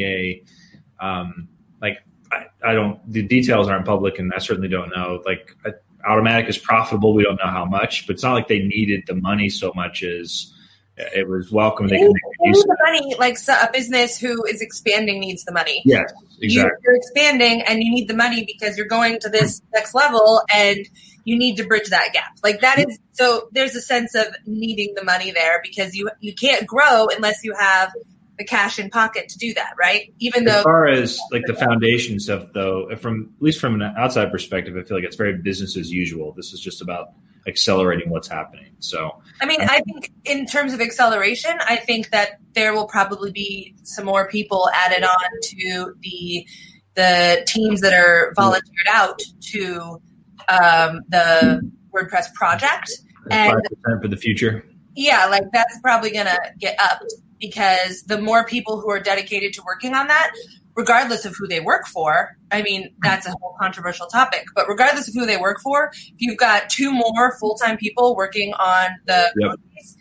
a, 1.00 1.04
um, 1.04 1.48
like, 1.80 1.98
I, 2.30 2.46
I 2.64 2.74
don't, 2.74 3.00
the 3.10 3.22
details 3.22 3.68
aren't 3.68 3.86
public, 3.86 4.18
and 4.18 4.32
I 4.34 4.38
certainly 4.38 4.68
don't 4.68 4.90
know. 4.94 5.22
Like, 5.24 5.56
uh, 5.64 5.70
Automattic 6.08 6.48
is 6.48 6.58
profitable. 6.58 7.14
We 7.14 7.24
don't 7.24 7.40
know 7.42 7.50
how 7.50 7.64
much, 7.64 8.06
but 8.06 8.14
it's 8.14 8.22
not 8.22 8.34
like 8.34 8.46
they 8.46 8.60
needed 8.60 9.04
the 9.08 9.16
money 9.16 9.48
so 9.48 9.72
much 9.74 10.04
as 10.04 10.52
it 10.96 11.28
was 11.28 11.52
welcome. 11.52 11.88
They 11.88 11.98
They 11.98 12.06
need, 12.08 12.14
the 12.40 12.76
money, 12.84 13.14
like 13.18 13.36
so 13.38 13.52
a 13.52 13.70
business 13.72 14.18
who 14.18 14.44
is 14.46 14.60
expanding 14.60 15.20
needs 15.20 15.44
the 15.44 15.52
money. 15.52 15.82
Yes, 15.84 16.12
You- 16.38 16.46
exactly. 16.62 16.78
You're 16.84 16.96
expanding 16.96 17.62
and 17.62 17.82
you 17.82 17.92
need 17.92 18.08
the 18.08 18.16
money 18.16 18.44
because 18.46 18.76
you're 18.78 18.86
going 18.86 19.18
to 19.20 19.28
this 19.28 19.60
next 19.74 19.94
level 19.94 20.42
and 20.54 20.78
you 21.24 21.36
need 21.36 21.56
to 21.56 21.64
bridge 21.66 21.88
that 21.90 22.12
gap. 22.12 22.38
Like 22.42 22.60
that 22.60 22.78
is 22.78 22.98
so 23.12 23.48
there's 23.52 23.74
a 23.74 23.80
sense 23.82 24.14
of 24.14 24.26
needing 24.46 24.94
the 24.94 25.04
money 25.04 25.32
there 25.32 25.60
because 25.62 25.94
you 25.94 26.08
you 26.20 26.34
can't 26.34 26.66
grow 26.66 27.08
unless 27.14 27.44
you 27.44 27.54
have 27.58 27.92
the 28.38 28.44
cash 28.44 28.78
in 28.78 28.90
pocket 28.90 29.28
to 29.30 29.38
do 29.38 29.54
that, 29.54 29.72
right? 29.78 30.12
Even 30.18 30.46
As 30.46 30.54
though 30.56 30.62
far 30.62 30.86
as 30.86 31.18
like 31.32 31.44
the 31.46 31.54
foundation 31.54 32.20
stuff, 32.20 32.44
though, 32.52 32.94
from 32.96 33.30
at 33.36 33.42
least 33.42 33.60
from 33.60 33.80
an 33.80 33.94
outside 33.98 34.30
perspective, 34.30 34.76
I 34.76 34.82
feel 34.82 34.96
like 34.98 35.04
it's 35.06 35.16
very 35.16 35.38
business 35.38 35.76
as 35.76 35.90
usual. 35.90 36.32
This 36.32 36.52
is 36.52 36.60
just 36.60 36.82
about 36.82 37.12
accelerating 37.46 38.10
what's 38.10 38.28
happening. 38.28 38.72
So 38.78 39.22
I 39.40 39.46
mean, 39.46 39.60
I 39.60 39.80
think 39.80 40.12
in 40.24 40.46
terms 40.46 40.72
of 40.72 40.80
acceleration, 40.80 41.52
I 41.66 41.76
think 41.76 42.10
that 42.10 42.40
there 42.54 42.74
will 42.74 42.86
probably 42.86 43.32
be 43.32 43.74
some 43.82 44.04
more 44.04 44.28
people 44.28 44.70
added 44.74 45.04
on 45.04 45.40
to 45.42 45.94
the 46.00 46.46
the 46.94 47.44
teams 47.46 47.82
that 47.82 47.92
are 47.92 48.32
volunteered 48.34 48.88
out 48.90 49.20
to 49.40 50.00
um, 50.48 51.02
the 51.08 51.70
WordPress 51.94 52.32
project. 52.34 52.90
And 53.30 53.60
for 54.00 54.08
the 54.08 54.16
future. 54.16 54.64
yeah, 54.94 55.26
like 55.26 55.44
that's 55.52 55.78
probably 55.80 56.10
gonna 56.10 56.38
get 56.58 56.78
up 56.78 57.02
because 57.40 58.02
the 58.02 58.20
more 58.20 58.46
people 58.46 58.80
who 58.80 58.90
are 58.90 59.00
dedicated 59.00 59.52
to 59.54 59.62
working 59.66 59.94
on 59.94 60.06
that, 60.08 60.32
regardless 60.76 61.24
of 61.24 61.34
who 61.36 61.48
they 61.48 61.60
work 61.60 61.86
for, 61.86 62.36
I 62.52 62.62
mean, 62.62 62.94
that's 63.02 63.26
a 63.26 63.30
whole 63.30 63.56
controversial 63.60 64.06
topic, 64.06 64.44
but 64.54 64.68
regardless 64.68 65.08
of 65.08 65.14
who 65.14 65.24
they 65.24 65.38
work 65.38 65.58
for, 65.62 65.90
if 65.94 66.14
you've 66.18 66.36
got 66.36 66.68
two 66.68 66.92
more 66.92 67.36
full 67.38 67.54
time 67.56 67.76
people 67.78 68.14
working 68.14 68.52
on 68.54 68.90
the 69.06 69.32
Yep. 69.36 69.50
code 69.50 69.60
base, 69.74 69.96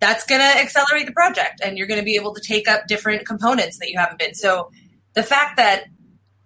that's 0.00 0.24
going 0.26 0.40
to 0.40 0.60
accelerate 0.60 1.06
the 1.06 1.12
project 1.12 1.60
and 1.64 1.76
you're 1.78 1.86
going 1.86 1.98
to 1.98 2.04
be 2.04 2.14
able 2.14 2.34
to 2.34 2.42
take 2.46 2.68
up 2.68 2.86
different 2.86 3.26
components 3.26 3.78
that 3.78 3.90
you 3.90 3.98
haven't 3.98 4.18
been. 4.18 4.34
So 4.34 4.70
the 5.14 5.22
fact 5.22 5.56
that 5.56 5.84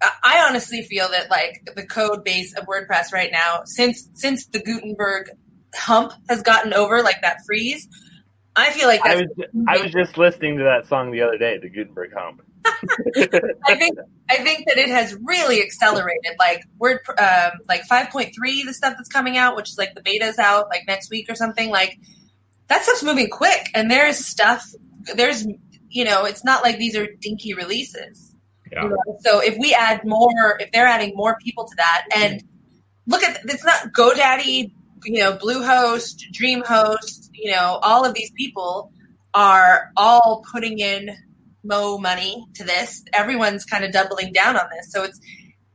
I- 0.01 0.11
I 0.23 0.47
honestly 0.47 0.81
feel 0.81 1.09
that 1.09 1.29
like 1.29 1.61
the 1.75 1.85
code 1.85 2.23
base 2.23 2.53
of 2.55 2.65
WordPress 2.65 3.13
right 3.13 3.31
now, 3.31 3.61
since 3.65 4.09
since 4.13 4.47
the 4.47 4.59
Gutenberg 4.59 5.29
hump 5.75 6.13
has 6.29 6.41
gotten 6.41 6.73
over, 6.73 7.01
like 7.03 7.21
that 7.21 7.37
freeze, 7.45 7.87
I 8.55 8.69
feel 8.71 8.87
like 8.87 9.01
I 9.05 9.15
was 9.15 9.27
I 9.67 9.77
was 9.77 9.91
just 9.91 10.17
listening 10.17 10.57
to 10.57 10.63
that 10.63 10.87
song 10.87 11.11
the 11.11 11.21
other 11.21 11.37
day, 11.37 11.57
the 11.57 11.69
Gutenberg 11.69 12.13
Hump. 12.13 12.41
I 12.65 13.75
think 13.75 13.97
I 14.29 14.37
think 14.37 14.67
that 14.67 14.77
it 14.77 14.89
has 14.89 15.15
really 15.23 15.61
accelerated. 15.61 16.35
Like 16.39 16.63
Word, 16.77 16.99
um, 17.17 17.51
like 17.67 17.83
five 17.83 18.09
point 18.09 18.33
three, 18.35 18.63
the 18.63 18.73
stuff 18.73 18.93
that's 18.97 19.09
coming 19.09 19.37
out, 19.37 19.55
which 19.55 19.69
is 19.69 19.77
like 19.77 19.93
the 19.95 20.01
beta's 20.01 20.39
out 20.39 20.67
like 20.69 20.83
next 20.87 21.09
week 21.09 21.29
or 21.29 21.35
something. 21.35 21.69
Like 21.69 21.97
that 22.67 22.83
stuff's 22.83 23.03
moving 23.03 23.29
quick, 23.29 23.69
and 23.73 23.89
there's 23.89 24.25
stuff. 24.25 24.65
There's 25.15 25.45
you 25.89 26.05
know, 26.05 26.25
it's 26.25 26.43
not 26.43 26.63
like 26.63 26.77
these 26.77 26.95
are 26.95 27.07
dinky 27.21 27.53
releases. 27.53 28.35
Yeah. 28.71 28.83
You 28.83 28.89
know? 28.89 29.17
So 29.21 29.39
if 29.39 29.57
we 29.59 29.73
add 29.73 30.01
more, 30.05 30.57
if 30.59 30.71
they're 30.71 30.87
adding 30.87 31.13
more 31.15 31.37
people 31.43 31.65
to 31.65 31.75
that, 31.77 32.05
and 32.15 32.43
look 33.07 33.23
at 33.23 33.41
it's 33.45 33.65
not 33.65 33.93
GoDaddy, 33.93 34.73
you 35.05 35.19
know, 35.19 35.33
Bluehost, 35.33 36.23
DreamHost, 36.33 37.29
you 37.33 37.51
know, 37.51 37.79
all 37.81 38.05
of 38.05 38.13
these 38.13 38.31
people 38.31 38.91
are 39.33 39.91
all 39.97 40.43
putting 40.51 40.79
in 40.79 41.09
mo 41.63 41.97
money 41.97 42.45
to 42.55 42.63
this. 42.63 43.03
Everyone's 43.13 43.65
kind 43.65 43.83
of 43.83 43.91
doubling 43.91 44.33
down 44.33 44.55
on 44.57 44.65
this. 44.75 44.91
So 44.91 45.03
it's 45.03 45.19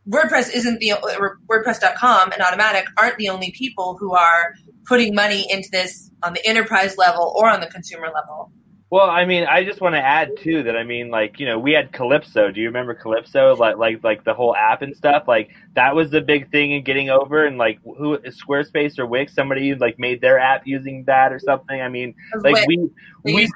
WordPress 0.08 0.54
isn't 0.54 0.80
the 0.80 0.92
or 0.92 1.38
WordPress.com 1.50 2.32
and 2.32 2.42
Automattic 2.42 2.84
aren't 2.96 3.18
the 3.18 3.28
only 3.28 3.52
people 3.52 3.96
who 3.98 4.14
are 4.14 4.54
putting 4.86 5.14
money 5.14 5.46
into 5.50 5.68
this 5.70 6.10
on 6.22 6.32
the 6.32 6.46
enterprise 6.46 6.96
level 6.96 7.34
or 7.36 7.48
on 7.50 7.60
the 7.60 7.66
consumer 7.66 8.06
level. 8.14 8.50
Well, 8.90 9.10
I 9.10 9.26
mean, 9.26 9.44
I 9.44 9.64
just 9.64 9.82
want 9.82 9.96
to 9.96 10.00
add 10.00 10.30
too 10.38 10.62
that 10.62 10.74
I 10.74 10.82
mean, 10.82 11.10
like 11.10 11.38
you 11.38 11.44
know, 11.44 11.58
we 11.58 11.72
had 11.72 11.92
Calypso. 11.92 12.50
Do 12.50 12.58
you 12.58 12.68
remember 12.68 12.94
Calypso? 12.94 13.54
Like, 13.54 13.76
like, 13.76 14.02
like 14.02 14.24
the 14.24 14.32
whole 14.32 14.56
app 14.56 14.80
and 14.80 14.96
stuff. 14.96 15.24
Like 15.28 15.50
that 15.74 15.94
was 15.94 16.10
the 16.10 16.22
big 16.22 16.50
thing 16.50 16.72
in 16.72 16.84
getting 16.84 17.10
over. 17.10 17.44
And 17.44 17.58
like, 17.58 17.80
who 17.84 18.16
Squarespace 18.18 18.98
or 18.98 19.04
Wix? 19.04 19.34
Somebody 19.34 19.74
like 19.74 19.98
made 19.98 20.22
their 20.22 20.38
app 20.38 20.66
using 20.66 21.04
that 21.04 21.34
or 21.34 21.38
something. 21.38 21.78
I 21.78 21.90
mean, 21.90 22.14
like 22.40 22.54
Wix, 22.54 22.66
we 22.66 22.90
we 23.34 23.48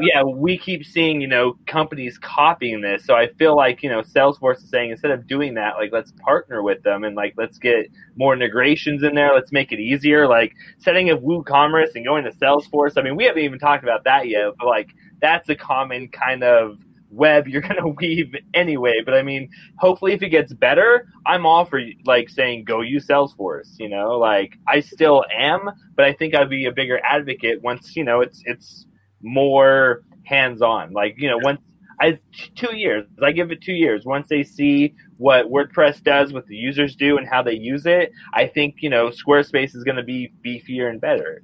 yeah, 0.00 0.22
we 0.22 0.58
keep 0.58 0.84
seeing, 0.84 1.20
you 1.20 1.26
know, 1.26 1.56
companies 1.66 2.18
copying 2.18 2.80
this. 2.80 3.04
So 3.04 3.14
I 3.14 3.28
feel 3.38 3.56
like, 3.56 3.82
you 3.82 3.90
know, 3.90 4.02
Salesforce 4.02 4.58
is 4.58 4.70
saying 4.70 4.90
instead 4.90 5.10
of 5.10 5.26
doing 5.26 5.54
that, 5.54 5.76
like 5.76 5.92
let's 5.92 6.12
partner 6.12 6.62
with 6.62 6.82
them 6.82 7.04
and 7.04 7.16
like 7.16 7.34
let's 7.36 7.58
get 7.58 7.90
more 8.16 8.34
integrations 8.34 9.02
in 9.02 9.14
there. 9.14 9.34
Let's 9.34 9.52
make 9.52 9.72
it 9.72 9.80
easier. 9.80 10.26
Like 10.26 10.54
setting 10.78 11.10
up 11.10 11.20
WooCommerce 11.22 11.94
and 11.94 12.04
going 12.04 12.24
to 12.24 12.30
Salesforce. 12.30 12.96
I 12.96 13.02
mean, 13.02 13.16
we 13.16 13.24
haven't 13.24 13.42
even 13.42 13.58
talked 13.58 13.82
about 13.82 14.04
that 14.04 14.28
yet, 14.28 14.52
but 14.58 14.66
like 14.66 14.94
that's 15.20 15.48
a 15.48 15.54
common 15.54 16.08
kind 16.08 16.44
of 16.44 16.78
web 17.10 17.48
you're 17.48 17.60
going 17.68 17.76
to 17.76 17.88
weave 17.88 18.34
anyway. 18.54 19.00
But 19.04 19.14
I 19.14 19.22
mean, 19.22 19.50
hopefully 19.76 20.12
if 20.12 20.22
it 20.22 20.28
gets 20.28 20.52
better, 20.52 21.08
I'm 21.26 21.46
all 21.46 21.64
for 21.64 21.80
like 22.04 22.28
saying 22.28 22.64
go 22.64 22.80
use 22.80 23.06
Salesforce, 23.06 23.78
you 23.78 23.88
know, 23.88 24.18
like 24.18 24.58
I 24.66 24.80
still 24.80 25.24
am, 25.36 25.70
but 25.94 26.04
I 26.04 26.12
think 26.12 26.34
I'd 26.34 26.50
be 26.50 26.66
a 26.66 26.72
bigger 26.72 27.00
advocate 27.04 27.62
once, 27.62 27.96
you 27.96 28.04
know, 28.04 28.20
it's, 28.20 28.42
it's 28.44 28.86
more 29.22 30.02
hands 30.24 30.62
on. 30.62 30.92
Like, 30.92 31.14
you 31.18 31.28
know, 31.28 31.38
once 31.38 31.60
I, 32.00 32.18
two 32.54 32.76
years, 32.76 33.06
I 33.22 33.32
give 33.32 33.50
it 33.50 33.60
two 33.60 33.72
years. 33.72 34.04
Once 34.04 34.28
they 34.28 34.44
see 34.44 34.94
what 35.16 35.50
WordPress 35.50 36.02
does, 36.02 36.32
what 36.32 36.46
the 36.46 36.54
users 36.54 36.94
do 36.94 37.18
and 37.18 37.26
how 37.26 37.42
they 37.42 37.54
use 37.54 37.86
it, 37.86 38.12
I 38.32 38.46
think, 38.46 38.76
you 38.78 38.90
know, 38.90 39.08
Squarespace 39.08 39.74
is 39.74 39.84
going 39.84 39.96
to 39.96 40.04
be 40.04 40.32
beefier 40.44 40.90
and 40.90 41.00
better. 41.00 41.42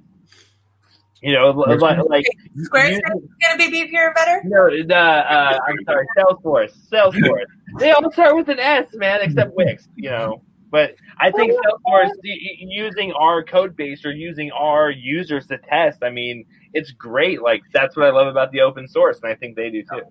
You 1.21 1.33
know, 1.33 1.49
like, 1.49 1.97
like 2.07 2.25
Squarespace 2.57 2.93
is 2.93 3.01
going 3.41 3.57
to 3.57 3.57
be 3.57 3.71
beefier 3.71 4.07
and 4.07 4.15
better. 4.15 4.41
no, 4.45 4.69
the 4.69 4.95
uh, 4.95 5.59
I'm 5.67 5.77
sorry, 5.85 6.05
Salesforce. 6.17 6.89
Salesforce. 6.89 7.45
they 7.79 7.91
all 7.91 8.11
start 8.11 8.35
with 8.35 8.47
an 8.49 8.59
S, 8.59 8.87
man, 8.93 9.21
except 9.23 9.55
Wix. 9.55 9.87
You 9.95 10.11
know, 10.11 10.43
but 10.75 10.95
I 11.17 11.31
think 11.31 11.53
Salesforce 11.53 12.11
y- 12.21 12.41
y- 12.45 12.57
using 12.59 13.13
our 13.13 13.41
code 13.41 13.77
base 13.77 14.03
or 14.03 14.11
using 14.11 14.51
our 14.51 14.91
users 14.91 15.47
to 15.47 15.57
test. 15.57 16.03
I 16.03 16.09
mean, 16.09 16.43
it's 16.73 16.91
great. 16.91 17.41
Like 17.41 17.61
that's 17.73 17.95
what 17.95 18.05
I 18.05 18.09
love 18.09 18.27
about 18.27 18.51
the 18.51 18.59
open 18.59 18.85
source, 18.89 19.21
and 19.23 19.31
I 19.31 19.35
think 19.35 19.55
they 19.55 19.69
do 19.69 19.83
too. 19.83 20.01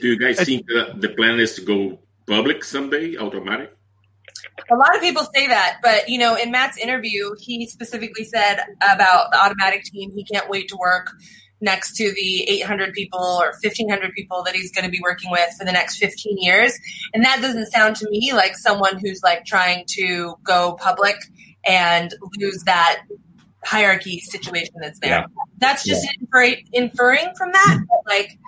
Do 0.00 0.08
you 0.08 0.18
guys 0.18 0.44
think 0.44 0.66
that 0.66 1.00
the 1.00 1.10
plan 1.10 1.38
is 1.38 1.54
to 1.54 1.60
go 1.60 2.00
public 2.26 2.64
someday, 2.64 3.14
Automattic? 3.14 3.68
A 4.68 4.74
lot 4.74 4.96
of 4.96 5.00
people 5.00 5.28
say 5.32 5.46
that, 5.46 5.78
but 5.80 6.08
you 6.08 6.18
know, 6.18 6.34
in 6.34 6.50
Matt's 6.50 6.76
interview, 6.76 7.36
he 7.38 7.68
specifically 7.68 8.24
said 8.24 8.64
about 8.82 9.30
the 9.30 9.38
Automattic 9.38 9.84
team. 9.84 10.10
He 10.12 10.24
can't 10.24 10.50
wait 10.50 10.66
to 10.70 10.76
work 10.76 11.08
next 11.62 11.96
to 11.96 12.12
the 12.12 12.42
800 12.50 12.92
people 12.92 13.20
or 13.20 13.54
1500 13.62 14.12
people 14.12 14.42
that 14.42 14.54
he's 14.54 14.72
going 14.72 14.84
to 14.84 14.90
be 14.90 15.00
working 15.02 15.30
with 15.30 15.54
for 15.56 15.64
the 15.64 15.72
next 15.72 15.96
15 15.96 16.36
years. 16.38 16.78
And 17.14 17.24
that 17.24 17.40
doesn't 17.40 17.66
sound 17.66 17.96
to 17.96 18.10
me 18.10 18.32
like 18.32 18.56
someone 18.56 18.98
who's 18.98 19.22
like 19.22 19.44
trying 19.46 19.84
to 19.90 20.34
go 20.42 20.76
public 20.80 21.16
and 21.66 22.12
lose 22.38 22.62
that 22.64 23.02
hierarchy 23.64 24.18
situation 24.20 24.74
that's 24.80 24.98
there. 24.98 25.20
Yeah. 25.20 25.26
That's 25.58 25.84
just 25.84 26.06
infer- 26.20 26.60
inferring 26.72 27.32
from 27.36 27.52
that. 27.52 27.78
But 27.88 28.12
like, 28.12 28.38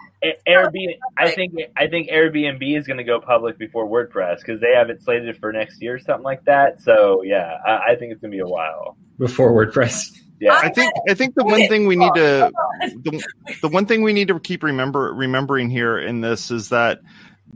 Airbnb, 0.49 0.99
I 1.19 1.31
think 1.31 1.53
I 1.77 1.87
think 1.87 2.09
Airbnb 2.09 2.79
is 2.79 2.87
going 2.87 2.97
to 2.97 3.05
go 3.05 3.21
public 3.21 3.59
before 3.59 3.87
WordPress 3.87 4.39
because 4.39 4.59
they 4.59 4.73
have 4.75 4.89
it 4.89 5.03
slated 5.03 5.37
for 5.37 5.53
next 5.53 5.83
year 5.83 5.95
or 5.95 5.99
something 5.99 6.25
like 6.25 6.45
that. 6.47 6.81
So 6.81 7.23
yeah, 7.23 7.59
I, 7.67 7.93
I 7.93 7.97
think 7.97 8.13
it's 8.13 8.23
going 8.23 8.31
to 8.31 8.37
be 8.37 8.41
a 8.41 8.47
while. 8.47 8.97
before 9.19 9.53
WordPress. 9.53 10.19
Yeah, 10.41 10.59
I 10.61 10.69
think 10.69 10.93
I 11.09 11.15
think 11.15 11.35
the 11.35 11.45
one 11.45 11.69
thing 11.69 11.87
we 11.87 11.97
need 11.97 12.13
to 12.15 12.53
the, 12.81 13.25
the 13.63 13.69
one 13.69 13.87
thing 13.87 14.03
we 14.03 14.13
need 14.13 14.29
to 14.29 14.41
keep 14.41 14.63
remember 14.63 15.13
remembering 15.15 15.71
here 15.71 15.99
in 15.99 16.21
this 16.21 16.51
is 16.51 16.71
that 16.71 17.01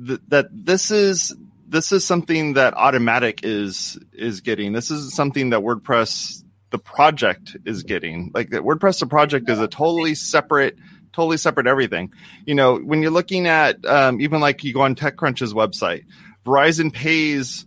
th- 0.07 0.21
that 0.29 0.47
this 0.53 0.91
is 0.91 1.35
this 1.67 1.93
is 1.93 2.05
something 2.05 2.55
that 2.55 2.75
Automattic 2.75 3.41
is 3.43 3.99
is 4.13 4.41
getting. 4.41 4.73
This 4.73 4.91
is 4.91 5.15
something 5.15 5.51
that 5.51 5.61
WordPress 5.61 6.45
the 6.71 6.79
project 6.79 7.57
is 7.65 7.83
getting. 7.83 8.31
Like 8.35 8.51
that 8.51 8.63
WordPress 8.63 9.01
the 9.01 9.07
project 9.07 9.49
is 9.51 9.59
a 9.59 9.69
totally 9.69 10.15
separate 10.15 10.77
totally 11.13 11.37
separate 11.37 11.67
everything. 11.67 12.13
You 12.47 12.55
know, 12.55 12.77
when 12.79 13.03
you're 13.03 13.11
looking 13.11 13.47
at 13.47 13.85
um, 13.87 14.21
even 14.21 14.41
like 14.41 14.65
you 14.65 14.73
go 14.73 14.83
on 14.83 14.95
TechCrunch's 14.95 15.53
website, 15.53 16.05
Verizon 16.45 16.93
pays 16.93 17.67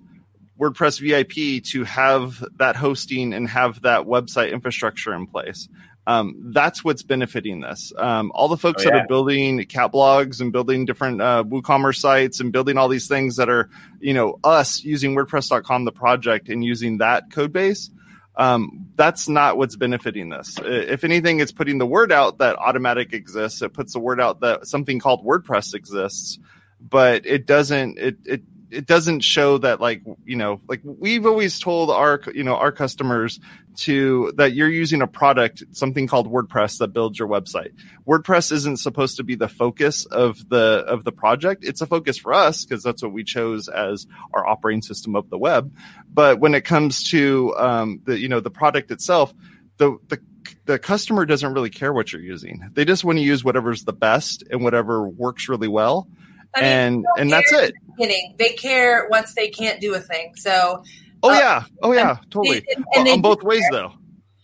WordPress 0.61 0.99
VIP 0.99 1.63
to 1.63 1.83
have 1.85 2.43
that 2.57 2.75
hosting 2.75 3.33
and 3.33 3.47
have 3.47 3.81
that 3.81 4.01
website 4.05 4.51
infrastructure 4.51 5.13
in 5.13 5.25
place. 5.25 5.67
Um, 6.05 6.51
that's 6.53 6.83
what's 6.83 7.03
benefiting 7.03 7.61
this. 7.61 7.93
Um, 7.97 8.31
all 8.33 8.47
the 8.47 8.57
folks 8.57 8.85
Oh, 8.85 8.89
that 8.89 8.95
are 8.95 9.07
building 9.07 9.63
cat 9.65 9.91
blogs 9.91 10.41
and 10.41 10.51
building 10.51 10.85
different 10.85 11.21
uh, 11.21 11.43
WooCommerce 11.43 11.97
sites 11.97 12.39
and 12.39 12.51
building 12.51 12.77
all 12.77 12.89
these 12.89 13.07
things 13.07 13.37
that 13.37 13.49
are, 13.49 13.69
you 13.99 14.13
know, 14.13 14.39
us 14.43 14.83
using 14.83 15.15
WordPress.com, 15.15 15.85
the 15.85 15.91
project, 15.91 16.49
and 16.49 16.63
using 16.63 16.99
that 16.99 17.31
code 17.31 17.53
base. 17.53 17.89
Um, 18.35 18.87
that's 18.95 19.27
not 19.27 19.57
what's 19.57 19.75
benefiting 19.75 20.29
this. 20.29 20.57
If 20.63 21.03
anything, 21.03 21.39
it's 21.39 21.51
putting 21.51 21.77
the 21.77 21.85
word 21.85 22.11
out 22.11 22.39
that 22.39 22.57
Automattic 22.57 23.13
exists. 23.13 23.61
It 23.61 23.73
puts 23.73 23.93
the 23.93 23.99
word 23.99 24.21
out 24.21 24.39
that 24.41 24.67
something 24.67 24.99
called 24.99 25.25
WordPress 25.25 25.73
exists, 25.75 26.39
but 26.79 27.25
it 27.25 27.45
doesn't. 27.45 27.99
It 27.99 28.17
it 28.25 28.41
it 28.71 28.85
doesn't 28.85 29.21
show 29.21 29.57
that 29.57 29.79
like 29.79 30.01
you 30.25 30.35
know 30.35 30.61
like 30.67 30.81
we've 30.83 31.25
always 31.25 31.59
told 31.59 31.91
our 31.91 32.21
you 32.33 32.43
know 32.43 32.55
our 32.55 32.71
customers 32.71 33.39
to 33.75 34.33
that 34.37 34.53
you're 34.53 34.69
using 34.69 35.01
a 35.01 35.07
product 35.07 35.63
something 35.71 36.07
called 36.07 36.31
WordPress 36.31 36.79
that 36.79 36.89
builds 36.89 37.19
your 37.19 37.27
website. 37.27 37.71
WordPress 38.07 38.51
isn't 38.51 38.77
supposed 38.77 39.17
to 39.17 39.23
be 39.23 39.35
the 39.35 39.47
focus 39.47 40.05
of 40.05 40.47
the 40.49 40.83
of 40.87 41.03
the 41.03 41.11
project. 41.11 41.63
It's 41.63 41.81
a 41.81 41.87
focus 41.87 42.17
for 42.17 42.33
us 42.33 42.65
because 42.65 42.83
that's 42.83 43.03
what 43.03 43.13
we 43.13 43.23
chose 43.23 43.67
as 43.67 44.07
our 44.33 44.45
operating 44.47 44.81
system 44.81 45.15
of 45.15 45.29
the 45.29 45.37
web. 45.37 45.75
But 46.11 46.39
when 46.39 46.55
it 46.55 46.65
comes 46.65 47.09
to 47.11 47.55
um, 47.57 48.01
the 48.05 48.17
you 48.17 48.29
know 48.29 48.39
the 48.39 48.51
product 48.51 48.91
itself, 48.91 49.33
the 49.77 49.97
the 50.07 50.19
the 50.65 50.79
customer 50.79 51.25
doesn't 51.25 51.53
really 51.53 51.69
care 51.69 51.93
what 51.93 52.11
you're 52.11 52.21
using. 52.21 52.69
They 52.73 52.85
just 52.85 53.03
want 53.03 53.17
to 53.17 53.23
use 53.23 53.43
whatever's 53.43 53.83
the 53.83 53.93
best 53.93 54.43
and 54.49 54.63
whatever 54.63 55.07
works 55.07 55.49
really 55.49 55.67
well. 55.67 56.07
I 56.55 56.61
mean, 56.61 56.69
and 56.69 57.05
and 57.17 57.31
that's 57.31 57.51
it. 57.51 57.73
Beginning, 57.97 58.35
they 58.37 58.53
care 58.53 59.07
once 59.09 59.33
they 59.35 59.49
can't 59.49 59.79
do 59.79 59.93
a 59.93 59.99
thing. 59.99 60.33
So 60.35 60.83
Oh 61.23 61.29
Uh, 61.29 61.37
yeah, 61.37 61.63
oh 61.83 61.93
yeah, 61.93 62.17
totally. 62.29 62.65
and, 62.75 62.85
Well, 62.95 63.13
on 63.13 63.21
both 63.21 63.43
ways 63.43 63.63
though. 63.71 63.93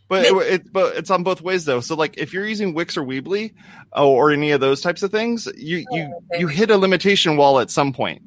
But 0.10 0.26
it, 0.26 0.34
it, 0.54 0.72
but 0.72 0.96
it's 0.96 1.10
on 1.10 1.24
both 1.24 1.41
ways 1.41 1.65
though. 1.65 1.82
So 1.82 1.96
like 1.96 2.17
if 2.17 2.34
you're 2.34 2.46
using 2.48 2.74
Wix 2.74 2.96
or 2.98 3.04
Weebly 3.04 3.54
uh, 3.96 4.08
or 4.08 4.32
any 4.32 4.52
of 4.52 4.62
those 4.62 4.82
types 4.82 5.04
of 5.04 5.12
things, 5.12 5.48
you 5.58 5.86
you 5.91 6.13
Oh, 6.34 6.39
you 6.39 6.48
hit 6.48 6.70
a 6.72 6.78
limitation 6.78 7.36
wall 7.36 7.60
at 7.60 7.70
some 7.72 7.91
point. 7.93 8.22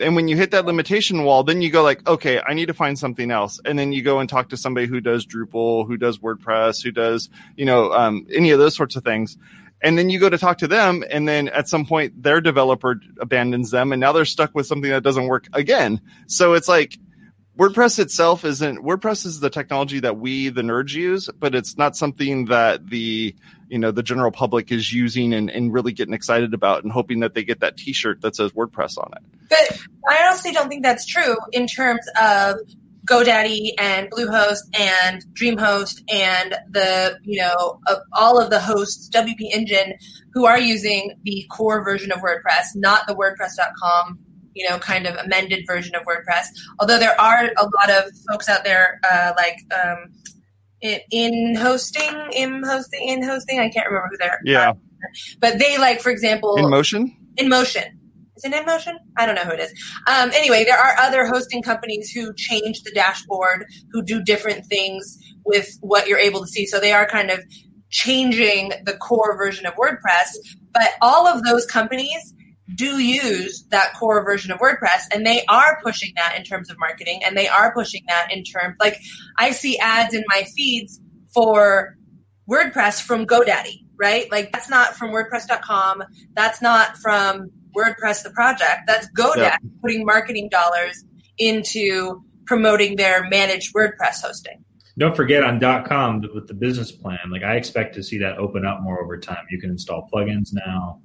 and 0.00 0.14
when 0.14 0.28
you 0.28 0.36
hit 0.36 0.52
that 0.52 0.64
limitation 0.64 1.24
wall, 1.24 1.42
then 1.42 1.60
you 1.60 1.70
go 1.70 1.82
like, 1.82 2.08
okay, 2.08 2.40
I 2.46 2.54
need 2.54 2.66
to 2.66 2.74
find 2.74 2.96
something 2.98 3.30
else. 3.32 3.60
And 3.64 3.76
then 3.78 3.92
you 3.92 4.02
go 4.02 4.20
and 4.20 4.28
talk 4.28 4.50
to 4.50 4.56
somebody 4.56 4.86
who 4.86 5.00
does 5.00 5.26
Drupal, 5.26 5.86
who 5.86 5.96
does 5.96 6.18
WordPress, 6.18 6.82
who 6.82 6.92
does, 6.92 7.28
you 7.56 7.64
know, 7.66 7.92
um, 7.92 8.26
any 8.32 8.52
of 8.52 8.58
those 8.60 8.76
sorts 8.76 8.94
of 8.96 9.02
things. 9.04 9.36
And 9.82 9.96
then 9.96 10.10
you 10.10 10.18
go 10.18 10.28
to 10.28 10.38
talk 10.38 10.58
to 10.58 10.68
them. 10.68 11.04
And 11.08 11.28
then 11.28 11.48
at 11.48 11.68
some 11.68 11.86
point 11.86 12.22
their 12.22 12.40
developer 12.40 13.00
abandons 13.20 13.70
them 13.70 13.92
and 13.92 14.00
now 14.00 14.12
they're 14.12 14.24
stuck 14.24 14.54
with 14.54 14.66
something 14.66 14.90
that 14.90 15.02
doesn't 15.02 15.26
work 15.26 15.46
again. 15.52 16.00
So 16.26 16.54
it's 16.54 16.68
like, 16.68 16.98
WordPress 17.58 17.98
itself 17.98 18.44
isn't 18.44 18.84
WordPress 18.84 19.26
is 19.26 19.40
the 19.40 19.50
technology 19.50 19.98
that 19.98 20.16
we 20.16 20.48
the 20.48 20.62
nerds 20.62 20.94
use, 20.94 21.28
but 21.40 21.56
it's 21.56 21.76
not 21.76 21.96
something 21.96 22.44
that 22.44 22.86
the 22.88 23.34
you 23.68 23.78
know 23.78 23.90
the 23.90 24.02
general 24.02 24.30
public 24.30 24.70
is 24.70 24.92
using 24.92 25.34
and, 25.34 25.50
and 25.50 25.72
really 25.72 25.92
getting 25.92 26.14
excited 26.14 26.54
about 26.54 26.84
and 26.84 26.92
hoping 26.92 27.18
that 27.20 27.34
they 27.34 27.42
get 27.42 27.58
that 27.58 27.76
T-shirt 27.76 28.20
that 28.20 28.36
says 28.36 28.52
WordPress 28.52 28.96
on 28.96 29.10
it. 29.16 29.22
But 29.48 29.76
I 30.08 30.24
honestly 30.24 30.52
don't 30.52 30.68
think 30.68 30.84
that's 30.84 31.04
true 31.04 31.36
in 31.50 31.66
terms 31.66 32.06
of 32.20 32.58
GoDaddy 33.08 33.72
and 33.78 34.10
Bluehost 34.10 34.60
and 34.78 35.24
DreamHost 35.34 36.02
and 36.12 36.54
the 36.70 37.18
you 37.22 37.40
know 37.40 37.80
of 37.86 37.98
all 38.12 38.40
of 38.40 38.50
the 38.50 38.60
hosts 38.60 39.08
WP 39.10 39.50
Engine 39.52 39.94
who 40.34 40.46
are 40.46 40.58
using 40.58 41.14
the 41.24 41.46
core 41.50 41.82
version 41.82 42.12
of 42.12 42.18
WordPress, 42.18 42.74
not 42.74 43.06
the 43.06 43.14
WordPress.com 43.14 44.18
you 44.58 44.68
know, 44.68 44.78
kind 44.78 45.06
of 45.06 45.14
amended 45.16 45.64
version 45.66 45.94
of 45.94 46.02
WordPress. 46.02 46.46
Although 46.80 46.98
there 46.98 47.18
are 47.20 47.50
a 47.56 47.62
lot 47.62 47.90
of 47.90 48.10
folks 48.28 48.48
out 48.48 48.64
there 48.64 49.00
uh, 49.08 49.32
like 49.36 49.58
um, 49.72 50.12
in, 50.80 50.98
in, 51.12 51.54
hosting, 51.54 52.14
in 52.32 52.62
hosting, 52.64 53.08
in 53.08 53.22
hosting. 53.22 53.60
I 53.60 53.68
can't 53.68 53.86
remember 53.86 54.08
who 54.10 54.16
they're. 54.18 54.40
Yeah. 54.44 54.72
but 55.40 55.60
they 55.60 55.78
like, 55.78 56.00
for 56.00 56.10
example, 56.10 56.56
InMotion. 56.56 57.14
In 57.36 57.48
motion. 57.48 57.97
Is 58.38 58.44
it 58.44 58.52
InMotion? 58.52 58.94
I 59.16 59.26
don't 59.26 59.34
know 59.34 59.42
who 59.42 59.52
it 59.52 59.60
is. 59.60 59.72
Um, 60.06 60.30
anyway, 60.30 60.64
there 60.64 60.78
are 60.78 60.96
other 60.98 61.26
hosting 61.26 61.60
companies 61.60 62.10
who 62.10 62.32
change 62.34 62.82
the 62.82 62.92
dashboard, 62.92 63.66
who 63.90 64.02
do 64.02 64.22
different 64.22 64.64
things 64.66 65.18
with 65.44 65.76
what 65.80 66.06
you're 66.06 66.18
able 66.18 66.40
to 66.40 66.46
see. 66.46 66.64
So 66.64 66.78
they 66.78 66.92
are 66.92 67.06
kind 67.06 67.30
of 67.30 67.40
changing 67.90 68.72
the 68.84 68.96
core 68.96 69.36
version 69.36 69.66
of 69.66 69.74
WordPress. 69.74 70.36
But 70.72 70.90
all 71.02 71.26
of 71.26 71.42
those 71.42 71.66
companies 71.66 72.32
do 72.76 73.00
use 73.00 73.64
that 73.70 73.94
core 73.94 74.24
version 74.24 74.52
of 74.52 74.60
WordPress 74.60 75.04
and 75.12 75.26
they 75.26 75.44
are 75.46 75.80
pushing 75.82 76.12
that 76.16 76.36
in 76.36 76.44
terms 76.44 76.70
of 76.70 76.78
marketing 76.78 77.20
and 77.24 77.36
they 77.36 77.48
are 77.48 77.72
pushing 77.72 78.02
that 78.08 78.28
in 78.30 78.44
terms 78.44 78.76
like 78.78 79.00
I 79.38 79.52
see 79.52 79.78
ads 79.78 80.14
in 80.14 80.22
my 80.28 80.44
feeds 80.54 81.00
for 81.32 81.96
WordPress 82.48 83.02
from 83.02 83.26
GoDaddy, 83.26 83.84
right? 83.98 84.30
Like 84.30 84.52
that's 84.52 84.68
not 84.68 84.96
from 84.96 85.10
WordPress.com. 85.10 86.04
That's 86.34 86.60
not 86.60 86.96
from 86.98 87.50
WordPress 87.76 88.22
the 88.22 88.30
project. 88.30 88.82
That's 88.86 89.08
GoDaddy 89.16 89.36
yeah. 89.36 89.56
putting 89.82 90.04
marketing 90.04 90.48
dollars 90.50 91.04
into 91.38 92.22
promoting 92.46 92.96
their 92.96 93.28
managed 93.28 93.74
WordPress 93.74 94.22
hosting. 94.22 94.64
Don't 94.98 95.14
forget 95.14 95.44
on 95.44 95.60
.com 95.84 96.24
with 96.34 96.48
the 96.48 96.54
business 96.54 96.90
plan. 96.90 97.18
Like 97.30 97.44
I 97.44 97.54
expect 97.54 97.94
to 97.94 98.02
see 98.02 98.18
that 98.18 98.38
open 98.38 98.66
up 98.66 98.80
more 98.82 99.02
over 99.02 99.16
time. 99.18 99.46
You 99.50 99.60
can 99.60 99.70
install 99.70 100.08
plugins 100.12 100.48
now 100.52 101.00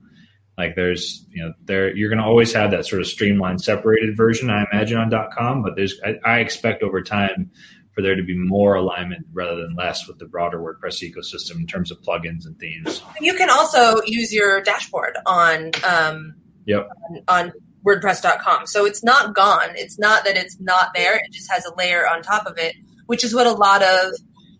like 0.57 0.75
there's, 0.75 1.25
you 1.31 1.43
know, 1.43 1.53
there 1.63 1.95
you're 1.95 2.09
going 2.09 2.19
to 2.19 2.25
always 2.25 2.53
have 2.53 2.71
that 2.71 2.85
sort 2.85 3.01
of 3.01 3.07
streamlined, 3.07 3.61
separated 3.61 4.15
version. 4.15 4.49
I 4.49 4.65
imagine 4.71 4.97
on 4.97 5.11
.com, 5.35 5.63
but 5.63 5.75
there's 5.75 5.99
I, 6.03 6.15
I 6.23 6.39
expect 6.39 6.83
over 6.83 7.01
time 7.01 7.51
for 7.93 8.01
there 8.01 8.15
to 8.15 8.23
be 8.23 8.35
more 8.35 8.75
alignment 8.75 9.25
rather 9.33 9.55
than 9.61 9.75
less 9.75 10.07
with 10.07 10.17
the 10.19 10.25
broader 10.25 10.59
WordPress 10.59 11.03
ecosystem 11.03 11.57
in 11.57 11.67
terms 11.67 11.91
of 11.91 12.01
plugins 12.01 12.45
and 12.45 12.57
themes. 12.59 13.01
You 13.19 13.33
can 13.35 13.49
also 13.49 14.01
use 14.05 14.33
your 14.33 14.61
dashboard 14.61 15.17
on 15.25 15.71
um, 15.87 16.35
yep. 16.65 16.89
on, 17.27 17.45
on 17.45 17.51
WordPress.com. 17.85 18.67
So 18.67 18.85
it's 18.85 19.03
not 19.03 19.35
gone. 19.35 19.69
It's 19.75 19.99
not 19.99 20.23
that 20.25 20.37
it's 20.37 20.59
not 20.59 20.91
there. 20.95 21.17
It 21.17 21.31
just 21.31 21.51
has 21.51 21.65
a 21.65 21.75
layer 21.75 22.07
on 22.07 22.21
top 22.21 22.45
of 22.45 22.57
it, 22.57 22.75
which 23.07 23.23
is 23.23 23.33
what 23.33 23.47
a 23.47 23.51
lot 23.51 23.83
of 23.83 24.13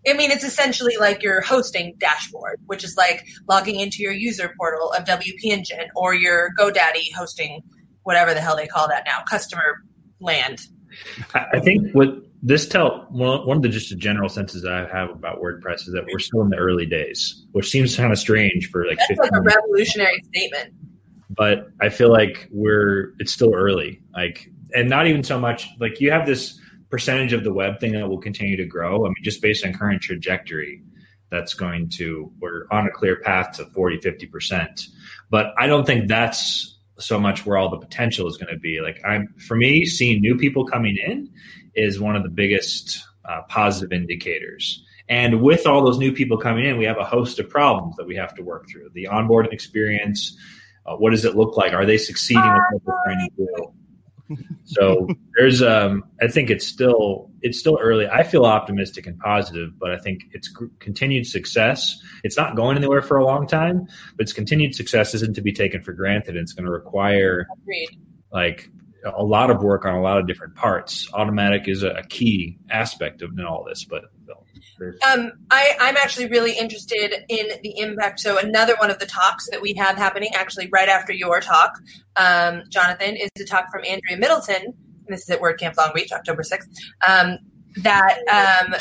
I 0.07 0.13
mean, 0.13 0.31
it's 0.31 0.43
essentially 0.43 0.97
like 0.99 1.23
your 1.23 1.41
hosting 1.41 1.95
dashboard, 1.97 2.59
which 2.65 2.83
is 2.83 2.97
like 2.97 3.25
logging 3.47 3.79
into 3.79 4.03
your 4.03 4.11
user 4.11 4.53
portal 4.57 4.91
of 4.91 5.05
WP 5.05 5.45
Engine 5.45 5.87
or 5.95 6.13
your 6.13 6.49
GoDaddy 6.59 7.13
hosting, 7.15 7.63
whatever 8.03 8.33
the 8.33 8.41
hell 8.41 8.57
they 8.57 8.67
call 8.67 8.89
that 8.89 9.05
now, 9.05 9.23
customer 9.29 9.81
land. 10.19 10.67
I 11.33 11.59
think 11.59 11.93
what 11.93 12.09
this 12.41 12.67
tell 12.67 13.07
one 13.09 13.57
of 13.57 13.63
the 13.63 13.69
just 13.69 13.89
the 13.89 13.95
general 13.95 14.27
senses 14.27 14.65
I 14.65 14.85
have 14.93 15.09
about 15.09 15.41
WordPress 15.41 15.87
is 15.87 15.93
that 15.93 16.05
we're 16.11 16.19
still 16.19 16.41
in 16.41 16.49
the 16.49 16.57
early 16.57 16.85
days, 16.85 17.45
which 17.53 17.69
seems 17.69 17.95
kind 17.95 18.11
of 18.11 18.19
strange 18.19 18.69
for 18.69 18.85
like. 18.85 18.99
That's 19.07 19.19
like 19.19 19.31
a 19.33 19.41
revolutionary 19.41 20.21
statement. 20.33 20.73
But 21.35 21.69
I 21.81 21.89
feel 21.89 22.11
like 22.11 22.47
we're 22.51 23.13
it's 23.19 23.31
still 23.31 23.53
early, 23.53 24.01
like, 24.13 24.49
and 24.75 24.89
not 24.89 25.07
even 25.07 25.23
so 25.23 25.39
much 25.39 25.67
like 25.79 25.99
you 26.01 26.11
have 26.11 26.25
this 26.25 26.59
percentage 26.89 27.33
of 27.33 27.43
the 27.43 27.53
web 27.53 27.79
thing 27.79 27.93
that 27.93 28.07
will 28.07 28.19
continue 28.19 28.55
to 28.57 28.65
grow. 28.65 29.05
I 29.05 29.09
mean, 29.09 29.15
just 29.23 29.41
based 29.41 29.65
on 29.65 29.73
current 29.73 30.01
trajectory, 30.01 30.83
that's 31.31 31.55
going 31.55 31.89
to, 31.89 32.31
we're 32.39 32.67
on 32.69 32.85
a 32.85 32.91
clear 32.91 33.15
path 33.15 33.53
to 33.57 33.65
40, 33.65 33.97
50%. 33.97 34.87
But 35.31 35.47
I 35.57 35.65
don't 35.65 35.85
think 35.85 36.07
that's 36.07 36.77
so 36.99 37.19
much 37.19 37.45
where 37.45 37.57
all 37.57 37.69
the 37.69 37.79
potential 37.79 38.27
is 38.27 38.37
going 38.37 38.53
to 38.53 38.59
be. 38.59 38.79
Like, 38.81 39.01
I'm, 39.03 39.33
for 39.39 39.55
me, 39.55 39.85
seeing 39.85 40.21
new 40.21 40.37
people 40.37 40.65
coming 40.65 40.95
in 40.95 41.31
is 41.73 41.99
one 41.99 42.15
of 42.15 42.21
the 42.21 42.29
biggest 42.29 43.03
uh, 43.25 43.41
positive 43.49 43.91
indicators. 43.91 44.85
And 45.09 45.41
with 45.41 45.65
all 45.65 45.83
those 45.83 45.97
new 45.97 46.13
people 46.13 46.37
coming 46.37 46.65
in, 46.65 46.77
we 46.77 46.85
have 46.85 46.99
a 46.99 47.03
host 47.03 47.39
of 47.39 47.49
problems 47.49 47.95
that 47.97 48.05
we 48.05 48.15
have 48.15 48.35
to 48.35 48.43
work 48.43 48.69
through. 48.69 48.89
The 48.93 49.07
onboarding 49.11 49.51
experience, 49.51 50.37
uh, 50.85 50.95
what 50.95 51.11
does 51.11 51.25
it 51.25 51.35
look 51.35 51.57
like? 51.57 51.73
Are 51.73 51.85
they 51.85 51.97
succeeding 51.97 52.43
with 52.43 52.81
what 52.83 53.03
they're 53.05 53.15
trying 53.15 53.29
to 53.29 53.35
do? 53.37 53.73
so 54.63 55.07
there's 55.37 55.61
um 55.61 56.03
i 56.21 56.27
think 56.27 56.49
it's 56.49 56.65
still 56.65 57.29
it's 57.41 57.59
still 57.59 57.77
early 57.81 58.07
i 58.07 58.23
feel 58.23 58.45
optimistic 58.45 59.05
and 59.05 59.19
positive 59.19 59.69
but 59.79 59.91
i 59.91 59.97
think 59.97 60.21
it's 60.31 60.49
continued 60.79 61.27
success 61.27 61.99
it's 62.23 62.37
not 62.37 62.55
going 62.55 62.77
anywhere 62.77 63.01
for 63.01 63.17
a 63.17 63.25
long 63.25 63.45
time 63.45 63.85
but 64.15 64.23
its 64.23 64.33
continued 64.33 64.73
success 64.73 65.13
isn't 65.13 65.35
to 65.35 65.41
be 65.41 65.51
taken 65.51 65.81
for 65.81 65.93
granted 65.93 66.35
it's 66.35 66.53
going 66.53 66.65
to 66.65 66.71
require 66.71 67.45
Agreed. 67.61 67.89
like 68.31 68.69
a 69.17 69.23
lot 69.23 69.49
of 69.51 69.61
work 69.61 69.85
on 69.85 69.93
a 69.93 70.01
lot 70.01 70.17
of 70.17 70.25
different 70.27 70.55
parts 70.55 71.09
Automattic 71.11 71.67
is 71.67 71.83
a, 71.83 71.89
a 71.89 72.03
key 72.03 72.57
aspect 72.69 73.21
of 73.21 73.31
in 73.37 73.45
all 73.45 73.65
this 73.67 73.83
but 73.83 74.05
um, 75.07 75.31
I, 75.51 75.75
I'm 75.79 75.97
actually 75.97 76.27
really 76.27 76.57
interested 76.57 77.13
in 77.29 77.47
the 77.61 77.79
impact. 77.79 78.19
So 78.19 78.37
another 78.37 78.75
one 78.79 78.89
of 78.89 78.99
the 78.99 79.05
talks 79.05 79.49
that 79.51 79.61
we 79.61 79.73
have 79.73 79.97
happening, 79.97 80.31
actually 80.33 80.69
right 80.71 80.89
after 80.89 81.13
your 81.13 81.39
talk, 81.39 81.73
um, 82.15 82.63
Jonathan, 82.69 83.15
is 83.15 83.29
a 83.39 83.45
talk 83.45 83.71
from 83.71 83.83
Andrea 83.85 84.17
Middleton. 84.17 84.73
this 85.07 85.23
is 85.23 85.29
at 85.29 85.41
WordCamp 85.41 85.77
Long 85.77 85.91
Beach, 85.93 86.11
October 86.11 86.43
6th. 86.43 86.67
Um, 87.07 87.37
that 87.77 88.19
um, 88.31 88.75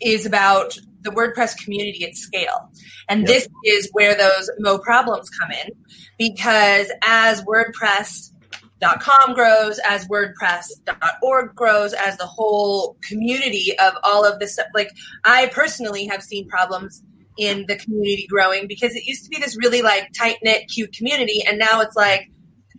is 0.00 0.26
about 0.26 0.76
the 1.02 1.10
WordPress 1.10 1.62
community 1.62 2.04
at 2.04 2.14
scale. 2.14 2.70
And 3.08 3.20
yep. 3.20 3.28
this 3.28 3.48
is 3.64 3.88
where 3.92 4.14
those 4.14 4.50
Mo 4.58 4.78
problems 4.78 5.30
come 5.30 5.50
in 5.50 5.70
because 6.18 6.90
as 7.02 7.42
WordPress 7.44 8.32
com 8.80 9.34
grows, 9.34 9.78
as 9.86 10.06
WordPress.org 10.08 11.54
grows, 11.54 11.92
as 11.92 12.16
the 12.16 12.26
whole 12.26 12.96
community 13.02 13.76
of 13.78 13.94
all 14.04 14.24
of 14.24 14.38
this 14.38 14.54
stuff. 14.54 14.68
Like, 14.74 14.90
I 15.24 15.46
personally 15.48 16.06
have 16.06 16.22
seen 16.22 16.48
problems 16.48 17.02
in 17.38 17.64
the 17.68 17.76
community 17.76 18.26
growing 18.28 18.66
because 18.66 18.94
it 18.94 19.04
used 19.04 19.24
to 19.24 19.30
be 19.30 19.38
this 19.38 19.56
really 19.56 19.80
like 19.80 20.12
tight 20.12 20.38
knit, 20.42 20.68
cute 20.68 20.92
community, 20.92 21.42
and 21.46 21.58
now 21.58 21.80
it's 21.80 21.96
like 21.96 22.30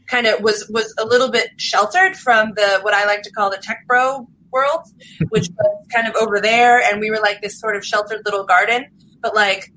kind 0.07 0.27
of 0.27 0.41
was 0.41 0.69
was 0.69 0.93
a 0.99 1.05
little 1.05 1.31
bit 1.31 1.49
sheltered 1.57 2.15
from 2.17 2.53
the 2.55 2.79
what 2.81 2.93
I 2.93 3.05
like 3.05 3.21
to 3.23 3.31
call 3.31 3.49
the 3.49 3.57
tech 3.57 3.85
bro 3.87 4.27
world, 4.51 4.81
which 5.29 5.47
was 5.49 5.87
kind 5.93 6.07
of 6.07 6.15
over 6.15 6.39
there, 6.41 6.79
and 6.79 6.99
we 6.99 7.09
were 7.09 7.19
like 7.19 7.41
this 7.41 7.59
sort 7.59 7.75
of 7.75 7.85
sheltered 7.85 8.21
little 8.25 8.45
garden. 8.45 8.85
But 9.21 9.35
like 9.35 9.71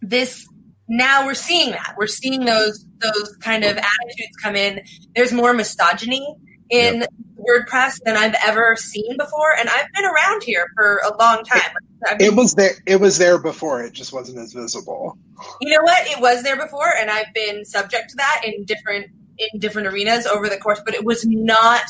this 0.00 0.46
now 0.88 1.26
we're 1.26 1.34
seeing 1.34 1.70
that. 1.70 1.94
We're 1.96 2.06
seeing 2.06 2.44
those 2.44 2.84
those 2.98 3.36
kind 3.40 3.64
of 3.64 3.76
attitudes 3.76 4.36
come 4.42 4.56
in. 4.56 4.82
There's 5.14 5.32
more 5.32 5.52
misogyny 5.52 6.36
in 6.70 7.00
yep. 7.00 7.10
WordPress 7.38 8.00
than 8.04 8.16
I've 8.16 8.34
ever 8.44 8.76
seen 8.76 9.16
before, 9.16 9.54
and 9.58 9.68
I've 9.68 9.86
been 9.94 10.04
around 10.04 10.42
here 10.42 10.66
for 10.74 11.00
a 11.04 11.16
long 11.16 11.44
time. 11.44 11.70
It, 12.02 12.28
it 12.28 12.34
was 12.34 12.54
there. 12.54 12.72
It 12.86 13.00
was 13.00 13.18
there 13.18 13.38
before. 13.38 13.82
It 13.82 13.92
just 13.92 14.12
wasn't 14.12 14.38
as 14.38 14.52
visible. 14.52 15.18
You 15.60 15.70
know 15.70 15.82
what? 15.82 16.06
It 16.06 16.20
was 16.20 16.42
there 16.42 16.56
before, 16.56 16.92
and 16.96 17.10
I've 17.10 17.32
been 17.34 17.64
subject 17.64 18.10
to 18.10 18.16
that 18.16 18.42
in 18.44 18.64
different 18.64 19.10
in 19.38 19.60
different 19.60 19.88
arenas 19.88 20.26
over 20.26 20.48
the 20.48 20.56
course. 20.56 20.80
But 20.84 20.94
it 20.94 21.04
was 21.04 21.24
not. 21.26 21.82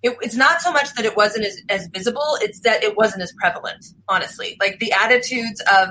It, 0.00 0.16
it's 0.20 0.36
not 0.36 0.60
so 0.60 0.72
much 0.72 0.94
that 0.94 1.04
it 1.04 1.16
wasn't 1.16 1.44
as, 1.44 1.60
as 1.68 1.88
visible; 1.88 2.38
it's 2.40 2.60
that 2.60 2.84
it 2.84 2.96
wasn't 2.96 3.22
as 3.22 3.32
prevalent. 3.40 3.84
Honestly, 4.08 4.56
like 4.60 4.78
the 4.78 4.92
attitudes 4.92 5.62
of 5.72 5.90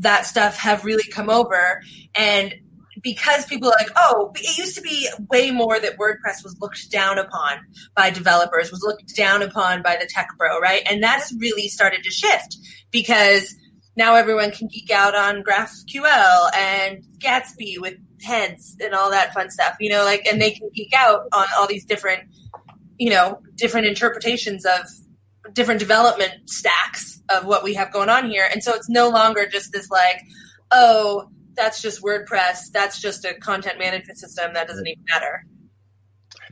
that 0.00 0.26
stuff 0.26 0.56
have 0.56 0.84
really 0.84 1.08
come 1.10 1.30
over 1.30 1.80
and 2.14 2.54
because 3.02 3.46
people 3.46 3.68
are 3.68 3.76
like, 3.78 3.90
oh, 3.96 4.32
it 4.34 4.58
used 4.58 4.76
to 4.76 4.82
be 4.82 5.08
way 5.30 5.50
more 5.50 5.80
that 5.80 5.96
WordPress 5.96 6.42
was 6.44 6.56
looked 6.60 6.90
down 6.90 7.18
upon 7.18 7.58
by 7.94 8.10
developers, 8.10 8.70
was 8.70 8.82
looked 8.82 9.14
down 9.16 9.42
upon 9.42 9.82
by 9.82 9.96
the 9.98 10.06
tech 10.06 10.28
bro, 10.36 10.58
right? 10.58 10.82
And 10.90 11.02
that's 11.02 11.32
really 11.38 11.68
started 11.68 12.02
to 12.02 12.10
shift 12.10 12.56
because 12.90 13.54
now 13.96 14.14
everyone 14.14 14.50
can 14.50 14.68
geek 14.68 14.90
out 14.90 15.14
on 15.14 15.42
GraphQL 15.42 16.54
and 16.54 17.04
Gatsby 17.18 17.78
with 17.78 17.94
heads 18.22 18.76
and 18.80 18.94
all 18.94 19.10
that 19.10 19.32
fun 19.32 19.50
stuff, 19.50 19.76
you 19.80 19.90
know, 19.90 20.04
like, 20.04 20.26
and 20.30 20.40
they 20.40 20.50
can 20.50 20.68
geek 20.74 20.92
out 20.94 21.22
on 21.32 21.46
all 21.56 21.66
these 21.66 21.84
different, 21.84 22.22
you 22.98 23.10
know, 23.10 23.40
different 23.56 23.86
interpretations 23.86 24.64
of 24.64 24.80
different 25.52 25.80
development 25.80 26.48
stacks 26.48 27.22
of 27.30 27.46
what 27.46 27.62
we 27.62 27.74
have 27.74 27.92
going 27.92 28.08
on 28.08 28.28
here. 28.28 28.48
And 28.50 28.62
so 28.62 28.74
it's 28.74 28.88
no 28.88 29.08
longer 29.08 29.46
just 29.46 29.72
this 29.72 29.90
like, 29.90 30.22
oh, 30.70 31.28
that's 31.54 31.82
just 31.82 32.02
WordPress. 32.02 32.70
That's 32.72 33.00
just 33.00 33.24
a 33.24 33.34
content 33.34 33.78
management 33.78 34.18
system. 34.18 34.52
That 34.54 34.68
doesn't 34.68 34.86
even 34.86 35.04
matter. 35.12 35.44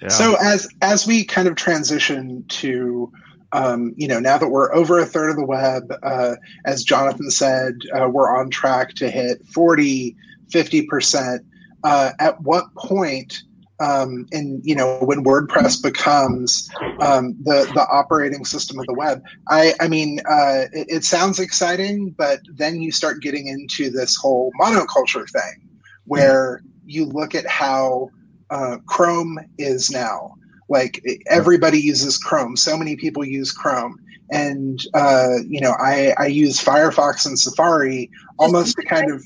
Yeah. 0.03 0.09
So 0.09 0.37
as 0.41 0.69
as 0.83 1.07
we 1.07 1.25
kind 1.25 1.49
of 1.49 1.57
transition 1.57 2.45
to 2.49 3.11
um, 3.53 3.95
you 3.97 4.09
know, 4.09 4.21
now 4.21 4.39
that 4.39 4.49
we're 4.49 4.75
over 4.75 4.99
a 4.99 5.07
third 5.07 5.31
of 5.31 5.37
the 5.37 5.47
web, 5.47 5.91
uh, 6.03 6.37
as 6.67 6.85
Jonathan 6.85 7.31
said, 7.31 7.75
uh, 7.95 8.09
we're 8.09 8.29
on 8.29 8.51
track 8.51 8.95
to 8.97 9.11
hit 9.11 9.47
40, 9.47 10.15
50%. 10.51 11.39
Uh, 11.85 12.11
at 12.19 12.41
what 12.43 12.75
point 12.75 13.43
um, 13.81 14.27
and 14.33 14.61
you 14.65 14.75
know 14.75 14.99
when 14.99 15.25
WordPress 15.25 15.83
becomes 15.83 16.69
um, 17.01 17.37
the 17.43 17.71
the 17.75 17.87
operating 17.91 18.45
system 18.45 18.79
of 18.79 18.87
the 18.87 18.95
web. 18.95 19.23
I 19.49 19.75
I 19.81 19.89
mean 19.89 20.21
uh, 20.29 20.67
it, 20.73 20.87
it, 20.89 21.05
sounds 21.05 21.39
exciting, 21.39 22.15
but 22.19 22.41
then 22.55 22.81
you 22.81 22.91
start 22.91 23.23
getting 23.23 23.47
into 23.47 23.91
this 23.91 24.17
whole 24.17 24.53
monoculture 24.61 25.29
thing, 25.31 25.69
where 26.07 26.63
you 26.87 27.05
look 27.05 27.35
at 27.35 27.47
how 27.47 28.11
uh, 28.51 28.79
Chrome 28.87 29.39
is 29.59 29.91
now. 29.91 30.35
Like 30.69 31.03
everybody 31.29 31.81
uses 31.81 32.19
Chrome. 32.19 32.57
So 32.57 32.77
many 32.77 32.97
people 32.97 33.25
use 33.25 33.53
Chrome, 33.53 33.97
and 34.31 34.83
uh, 34.95 35.37
you 35.47 35.61
know 35.61 35.75
I 35.79 36.15
I 36.19 36.27
use 36.27 36.63
Firefox 36.63 37.27
and 37.27 37.39
Safari 37.39 38.11
almost 38.39 38.77
to 38.77 38.83
kind 38.85 39.11
of 39.11 39.23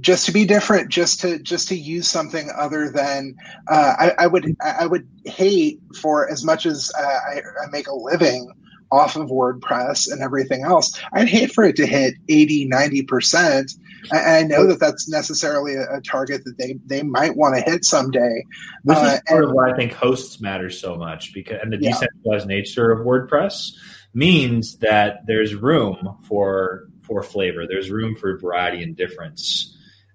just 0.00 0.26
to 0.26 0.32
be 0.32 0.44
different 0.44 0.88
just 0.88 1.20
to 1.20 1.38
just 1.40 1.68
to 1.68 1.76
use 1.76 2.08
something 2.08 2.50
other 2.56 2.88
than 2.88 3.34
uh, 3.68 3.94
I, 3.98 4.12
I, 4.20 4.26
would 4.28 4.56
I 4.64 4.86
would 4.86 5.08
hate 5.24 5.80
for 6.00 6.30
as 6.30 6.44
much 6.44 6.66
as 6.66 6.92
uh, 6.96 7.02
I, 7.02 7.40
I, 7.64 7.70
make 7.70 7.88
a 7.88 7.94
living 7.94 8.52
off 8.92 9.16
of 9.16 9.28
WordPress 9.28 10.10
and 10.10 10.22
everything 10.22 10.62
else 10.62 11.00
I'd 11.12 11.28
hate 11.28 11.52
for 11.52 11.64
it 11.64 11.76
to 11.76 11.86
hit 11.86 12.14
80 12.28 12.66
90 12.66 13.02
percent 13.02 13.72
and 14.12 14.20
I 14.20 14.42
know 14.44 14.66
that 14.68 14.78
that's 14.78 15.08
necessarily 15.08 15.74
a, 15.74 15.96
a, 15.96 16.00
target 16.00 16.44
that 16.44 16.58
they 16.58 16.78
they 16.86 17.02
might 17.02 17.36
want 17.36 17.56
to 17.56 17.62
hit 17.68 17.84
someday 17.84 18.44
this 18.84 18.98
uh, 18.98 19.00
is 19.00 19.20
part 19.26 19.42
and, 19.42 19.50
of 19.50 19.56
why 19.56 19.72
I 19.72 19.76
think 19.76 19.94
hosts 19.94 20.40
matter 20.40 20.70
so 20.70 20.94
much 20.94 21.34
because 21.34 21.58
and 21.60 21.72
the 21.72 21.78
yeah. 21.80 21.90
decentralized 21.90 22.46
nature 22.46 22.92
of 22.92 23.04
WordPress 23.04 23.72
means 24.14 24.76
that 24.76 25.26
there's 25.26 25.56
room 25.56 26.18
for 26.22 26.88
for 27.02 27.22
flavor 27.24 27.66
there's 27.66 27.90
room 27.90 28.14
for 28.14 28.38
variety 28.38 28.84
and 28.84 28.96
difference 28.96 29.71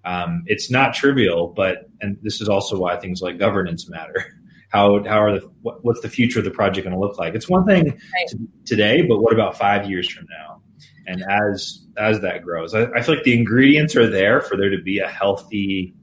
um, 0.08 0.44
it's 0.46 0.70
not 0.70 0.94
trivial, 0.94 1.52
but 1.54 1.90
and 2.00 2.16
this 2.22 2.40
is 2.40 2.48
also 2.48 2.78
why 2.78 2.96
things 2.96 3.20
like 3.20 3.38
governance 3.38 3.88
matter. 3.88 4.24
How 4.70 5.02
how 5.02 5.22
are 5.22 5.40
the 5.40 5.50
what, 5.62 5.82
what's 5.82 6.02
the 6.02 6.10
future 6.10 6.40
of 6.40 6.44
the 6.44 6.50
project 6.50 6.84
going 6.84 6.92
to 6.92 7.00
look 7.00 7.16
like? 7.16 7.34
It's 7.34 7.48
one 7.48 7.64
thing 7.64 7.86
right. 7.86 8.28
to, 8.28 8.38
today, 8.66 9.00
but 9.00 9.18
what 9.18 9.32
about 9.32 9.56
five 9.56 9.88
years 9.88 10.10
from 10.10 10.26
now? 10.28 10.60
And 11.06 11.24
as 11.26 11.86
as 11.96 12.20
that 12.20 12.42
grows, 12.42 12.74
I, 12.74 12.84
I 12.94 13.00
feel 13.00 13.14
like 13.14 13.24
the 13.24 13.32
ingredients 13.32 13.96
are 13.96 14.06
there 14.06 14.42
for 14.42 14.58
there 14.58 14.68
to 14.68 14.76
be 14.82 14.98
a 14.98 15.08
healthy, 15.08 15.94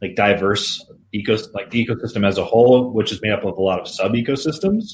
like 0.00 0.14
diverse 0.14 0.88
ecosystem, 1.12 1.54
like 1.54 1.70
the 1.70 1.84
ecosystem 1.84 2.24
as 2.24 2.38
a 2.38 2.44
whole, 2.44 2.92
which 2.92 3.10
is 3.10 3.20
made 3.20 3.32
up 3.32 3.44
of 3.44 3.58
a 3.58 3.60
lot 3.60 3.80
of 3.80 3.88
sub 3.88 4.12
ecosystems. 4.12 4.84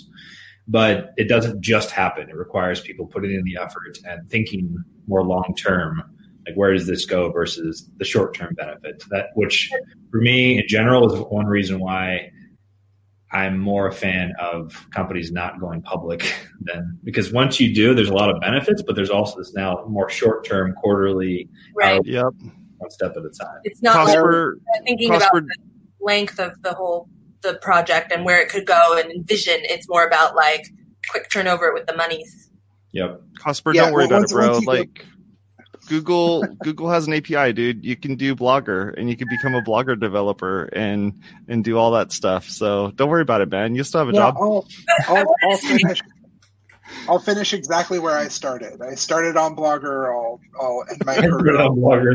But 0.67 1.11
it 1.19 1.29
doesn't 1.29 1.61
just 1.61 1.91
happen. 1.91 2.31
It 2.31 2.37
requires 2.37 2.81
people 2.81 3.07
putting 3.07 3.33
in 3.33 3.45
the 3.45 3.59
effort 3.61 3.99
and 4.07 4.31
thinking 4.31 4.83
more 5.07 5.23
long 5.27 5.55
term 5.63 6.05
like 6.49 6.57
where 6.57 6.73
does 6.73 6.87
this 6.87 7.05
go 7.05 7.31
versus 7.31 7.89
the 7.99 8.05
short 8.05 8.35
term 8.35 8.55
benefit 8.55 9.03
that 9.11 9.27
which 9.35 9.71
for 10.11 10.21
me 10.21 10.59
in 10.59 10.65
general 10.67 11.13
is 11.13 11.21
one 11.31 11.47
reason 11.47 11.79
why 11.79 12.31
i'm 13.33 13.59
more 13.59 13.89
a 13.89 13.93
fan 13.93 14.33
of 14.41 14.87
companies 14.91 15.31
not 15.31 15.61
going 15.61 15.83
public 15.83 16.35
than 16.61 16.99
because 17.05 17.33
once 17.33 17.61
you 17.61 17.75
do 17.75 17.95
there's 17.95 18.09
a 18.09 18.15
lot 18.15 18.31
of 18.31 18.41
benefits 18.41 18.83
but 18.83 18.97
there's 18.97 19.11
also 19.11 19.39
this 19.39 19.53
now 19.53 19.85
more 19.89 20.09
short 20.09 20.45
term 20.45 20.73
quarterly 20.75 21.49
right. 21.75 22.01
yep. 22.05 22.33
one 22.79 22.91
step 22.91 23.13
at 23.17 23.25
a 23.25 23.31
time. 23.31 23.61
It's 23.65 23.83
not 23.83 23.95
Prosper, 23.95 24.59
thinking 24.85 25.09
Prosper, 25.09 25.39
about 25.39 25.49
the 25.49 26.05
length 26.05 26.41
of 26.41 26.53
the 26.63 26.73
whole 26.73 27.09
the 27.43 27.55
project 27.55 28.13
and 28.13 28.25
where 28.25 28.41
it 28.41 28.49
could 28.49 28.67
go 28.67 28.99
and 28.99 29.11
envision. 29.13 29.57
It's 29.61 29.89
more 29.89 30.07
about 30.07 30.35
like 30.35 30.67
quick 31.11 31.31
turnover 31.31 31.73
with 31.73 31.87
the 31.87 31.97
monies. 31.97 32.51
Yep. 32.93 33.23
Cosper, 33.39 33.75
yeah, 33.75 33.83
don't 33.83 33.93
worry 33.93 34.07
well, 34.07 34.25
about 34.25 34.31
it 34.31 34.35
bro. 34.35 34.59
like 34.59 35.05
Google 35.89 36.43
Google 36.63 36.91
has 36.91 37.07
an 37.07 37.15
API, 37.15 37.53
dude. 37.53 37.85
You 37.85 37.97
can 37.97 38.17
do 38.17 38.37
Blogger, 38.37 38.95
and 38.97 39.09
you 39.09 39.17
can 39.17 39.29
become 39.29 39.55
a 39.55 39.63
Blogger 39.63 39.99
developer 39.99 40.65
and 40.73 41.21
and 41.49 41.65
do 41.65 41.79
all 41.79 41.93
that 41.93 42.13
stuff. 42.13 42.49
So 42.49 42.93
don't 42.93 43.09
worry 43.09 43.23
about 43.23 43.41
it, 43.41 43.51
man. 43.51 43.75
You 43.75 43.85
still 43.85 44.01
have 44.01 44.09
a 44.09 44.13
yeah, 44.13 44.31
job. 44.31 44.37
I'll, 44.39 44.69
I'll, 45.09 45.35
I'll 45.45 45.57
finish. 45.57 46.01
I'll 47.09 47.19
finish 47.19 47.55
exactly 47.55 47.99
where 47.99 48.17
I 48.17 48.29
started. 48.29 48.83
I 48.83 48.95
started 48.95 49.37
on 49.37 49.57
Blogger. 49.57 50.13
I'll, 50.13 50.41
I'll 50.61 50.85
end 50.91 51.05
my 51.07 51.15
career 51.21 51.59
on 51.61 51.77
Blogger. 51.77 52.13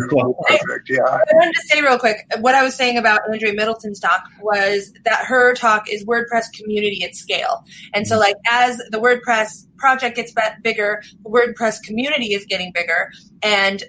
Perfect. 0.47 0.89
Yeah. 0.89 1.01
I 1.03 1.23
wanted 1.33 1.53
to 1.53 1.61
say 1.67 1.81
real 1.81 1.97
quick 1.97 2.17
what 2.39 2.55
I 2.55 2.63
was 2.63 2.75
saying 2.75 2.97
about 2.97 3.21
Andrea 3.31 3.53
Middleton's 3.53 3.99
talk 3.99 4.23
was 4.41 4.93
that 5.05 5.25
her 5.25 5.55
talk 5.55 5.89
is 5.89 6.05
WordPress 6.05 6.45
community 6.53 7.03
at 7.03 7.15
scale, 7.15 7.65
and 7.93 8.07
so 8.07 8.15
mm-hmm. 8.15 8.21
like 8.21 8.35
as 8.47 8.77
the 8.91 8.99
WordPress 8.99 9.67
project 9.77 10.15
gets 10.15 10.33
bigger, 10.61 11.01
the 11.23 11.29
WordPress 11.29 11.81
community 11.83 12.33
is 12.33 12.45
getting 12.45 12.71
bigger, 12.73 13.11
and 13.41 13.83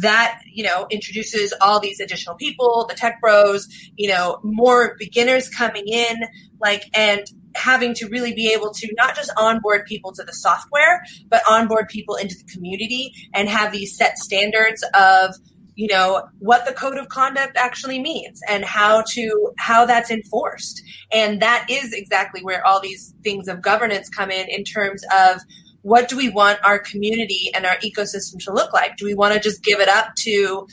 that 0.00 0.40
you 0.46 0.64
know 0.64 0.86
introduces 0.90 1.52
all 1.60 1.80
these 1.80 2.00
additional 2.00 2.36
people 2.36 2.86
the 2.88 2.94
tech 2.94 3.20
bros 3.20 3.68
you 3.96 4.08
know 4.08 4.38
more 4.42 4.96
beginners 4.98 5.48
coming 5.48 5.86
in 5.86 6.16
like 6.60 6.84
and 6.94 7.26
having 7.54 7.94
to 7.94 8.06
really 8.08 8.32
be 8.34 8.52
able 8.52 8.72
to 8.72 8.88
not 8.96 9.14
just 9.14 9.32
onboard 9.36 9.84
people 9.86 10.12
to 10.12 10.22
the 10.24 10.32
software, 10.32 11.02
but 11.28 11.42
onboard 11.48 11.88
people 11.88 12.14
into 12.14 12.36
the 12.36 12.44
community 12.52 13.12
and 13.34 13.48
have 13.48 13.72
these 13.72 13.96
set 13.96 14.18
standards 14.18 14.84
of 14.94 15.34
you 15.74 15.86
know 15.86 16.26
what 16.40 16.66
the 16.66 16.72
code 16.72 16.98
of 16.98 17.08
conduct 17.08 17.56
actually 17.56 18.00
means 18.00 18.40
and 18.48 18.64
how 18.64 19.02
to 19.02 19.52
how 19.58 19.86
that's 19.86 20.10
enforced. 20.10 20.82
And 21.12 21.40
that 21.40 21.66
is 21.70 21.92
exactly 21.92 22.42
where 22.42 22.66
all 22.66 22.80
these 22.80 23.14
things 23.22 23.46
of 23.48 23.62
governance 23.62 24.08
come 24.08 24.30
in 24.30 24.48
in 24.48 24.64
terms 24.64 25.04
of 25.16 25.40
what 25.88 26.08
do 26.08 26.16
we 26.16 26.28
want 26.28 26.58
our 26.62 26.78
community 26.78 27.50
and 27.54 27.64
our 27.64 27.76
ecosystem 27.78 28.38
to 28.44 28.52
look 28.52 28.74
like? 28.74 28.96
Do 28.98 29.06
we 29.06 29.14
want 29.14 29.32
to 29.32 29.40
just 29.40 29.62
give 29.62 29.80
it 29.80 29.88
up 29.88 30.14
to 30.18 30.66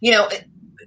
you 0.00 0.10
know 0.10 0.28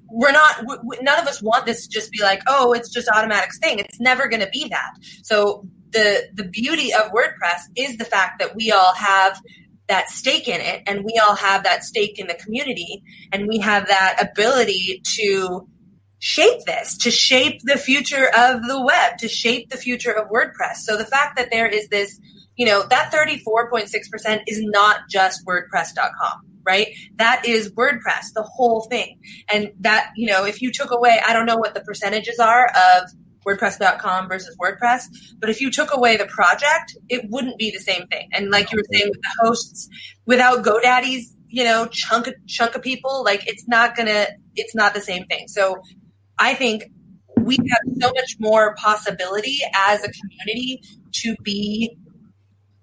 we're 0.09 0.31
not 0.31 0.63
we, 0.83 0.97
none 1.01 1.19
of 1.19 1.27
us 1.27 1.41
want 1.41 1.65
this 1.65 1.87
to 1.87 1.89
just 1.89 2.11
be 2.11 2.21
like 2.21 2.41
oh 2.47 2.73
it's 2.73 2.89
just 2.89 3.07
Automattic 3.07 3.49
thing. 3.59 3.79
It's 3.79 3.99
never 3.99 4.27
going 4.27 4.41
to 4.41 4.49
be 4.49 4.67
that. 4.69 4.91
So 5.23 5.67
the 5.91 6.29
the 6.33 6.43
beauty 6.43 6.93
of 6.93 7.11
wordpress 7.11 7.61
is 7.75 7.97
the 7.97 8.05
fact 8.05 8.39
that 8.39 8.55
we 8.55 8.71
all 8.71 8.93
have 8.93 9.41
that 9.87 10.09
stake 10.09 10.47
in 10.47 10.61
it 10.61 10.83
and 10.85 11.03
we 11.03 11.19
all 11.23 11.35
have 11.35 11.63
that 11.63 11.83
stake 11.83 12.19
in 12.19 12.27
the 12.27 12.35
community 12.35 13.03
and 13.31 13.47
we 13.47 13.57
have 13.57 13.87
that 13.87 14.17
ability 14.21 15.01
to 15.03 15.67
shape 16.19 16.61
this 16.65 16.97
to 16.97 17.11
shape 17.11 17.59
the 17.63 17.77
future 17.77 18.29
of 18.37 18.63
the 18.67 18.81
web 18.81 19.17
to 19.17 19.27
shape 19.27 19.69
the 19.69 19.77
future 19.77 20.11
of 20.11 20.29
wordpress. 20.29 20.77
So 20.77 20.97
the 20.97 21.05
fact 21.05 21.35
that 21.37 21.49
there 21.51 21.67
is 21.67 21.89
this 21.89 22.19
you 22.55 22.65
know 22.65 22.83
that 22.87 23.11
34.6% 23.11 24.41
is 24.47 24.61
not 24.61 25.01
just 25.09 25.45
wordpress.com 25.45 26.53
right? 26.65 26.87
That 27.15 27.45
is 27.45 27.71
WordPress, 27.71 28.33
the 28.33 28.43
whole 28.43 28.81
thing. 28.81 29.19
And 29.51 29.71
that, 29.81 30.11
you 30.15 30.27
know, 30.27 30.45
if 30.45 30.61
you 30.61 30.71
took 30.71 30.91
away, 30.91 31.19
I 31.25 31.33
don't 31.33 31.45
know 31.45 31.57
what 31.57 31.73
the 31.73 31.81
percentages 31.81 32.39
are 32.39 32.67
of 32.67 33.09
WordPress.com 33.45 34.29
versus 34.29 34.55
WordPress, 34.61 35.03
but 35.39 35.49
if 35.49 35.59
you 35.59 35.69
took 35.69 35.93
away 35.93 36.15
the 36.15 36.25
project, 36.25 36.95
it 37.09 37.29
wouldn't 37.29 37.57
be 37.57 37.71
the 37.71 37.79
same 37.79 38.07
thing. 38.07 38.29
And 38.31 38.49
like 38.49 38.71
you 38.71 38.77
were 38.77 38.85
saying 38.91 39.09
with 39.09 39.21
the 39.21 39.45
hosts, 39.45 39.89
without 40.25 40.63
GoDaddy's, 40.63 41.35
you 41.49 41.63
know, 41.63 41.87
chunk 41.87 42.27
of, 42.27 42.35
chunk 42.47 42.75
of 42.75 42.81
people, 42.81 43.23
like 43.23 43.47
it's 43.47 43.67
not 43.67 43.95
gonna, 43.95 44.27
it's 44.55 44.73
not 44.73 44.93
the 44.93 45.01
same 45.01 45.25
thing. 45.25 45.47
So 45.47 45.81
I 46.39 46.53
think 46.53 46.85
we 47.37 47.57
have 47.57 47.95
so 47.99 48.11
much 48.15 48.37
more 48.39 48.75
possibility 48.75 49.59
as 49.75 50.03
a 50.03 50.09
community 50.09 50.81
to 51.11 51.35
be 51.43 51.97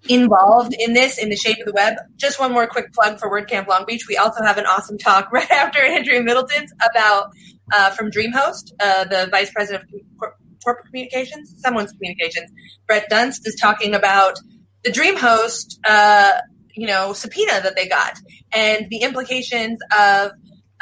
involved 0.09 0.73
in 0.77 0.93
this 0.93 1.17
in 1.17 1.29
the 1.29 1.35
shape 1.35 1.59
of 1.59 1.65
the 1.65 1.73
web. 1.73 1.95
Just 2.15 2.39
one 2.39 2.51
more 2.51 2.67
quick 2.67 2.93
plug 2.93 3.19
for 3.19 3.29
WordCamp 3.29 3.67
Long 3.67 3.85
Beach. 3.85 4.07
We 4.07 4.17
also 4.17 4.43
have 4.43 4.57
an 4.57 4.65
awesome 4.65 4.97
talk 4.97 5.31
right 5.31 5.49
after 5.51 5.79
Andrea 5.79 6.21
Middleton's 6.21 6.73
about 6.89 7.31
uh, 7.71 7.91
from 7.91 8.11
DreamHost, 8.11 8.73
uh, 8.79 9.05
the 9.05 9.27
vice 9.31 9.51
president 9.51 9.83
of 9.83 10.31
corporate 10.63 10.85
communications, 10.87 11.55
someone's 11.57 11.91
communications. 11.91 12.51
Brett 12.87 13.09
Dunst 13.09 13.41
is 13.45 13.55
talking 13.59 13.95
about 13.95 14.37
the 14.83 14.91
DreamHost, 14.91 15.77
uh, 15.87 16.39
you 16.73 16.87
know, 16.87 17.13
subpoena 17.13 17.61
that 17.61 17.75
they 17.75 17.87
got 17.87 18.17
and 18.51 18.87
the 18.89 18.97
implications 18.97 19.79
of. 19.97 20.31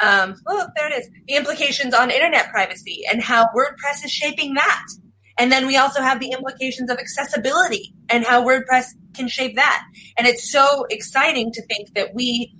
Um, 0.02 0.34
oh, 0.48 0.66
there 0.76 0.90
it 0.90 0.98
is. 0.98 1.10
The 1.28 1.34
implications 1.34 1.92
on 1.92 2.10
internet 2.10 2.50
privacy 2.50 3.02
and 3.12 3.22
how 3.22 3.44
WordPress 3.54 4.02
is 4.02 4.10
shaping 4.10 4.54
that. 4.54 4.86
And 5.40 5.50
then 5.50 5.66
we 5.66 5.78
also 5.78 6.02
have 6.02 6.20
the 6.20 6.32
implications 6.32 6.90
of 6.90 6.98
accessibility 6.98 7.94
and 8.10 8.26
how 8.26 8.44
WordPress 8.46 8.88
can 9.14 9.26
shape 9.26 9.56
that. 9.56 9.82
And 10.18 10.26
it's 10.26 10.52
so 10.52 10.84
exciting 10.90 11.50
to 11.52 11.62
think 11.62 11.94
that 11.94 12.14
we 12.14 12.54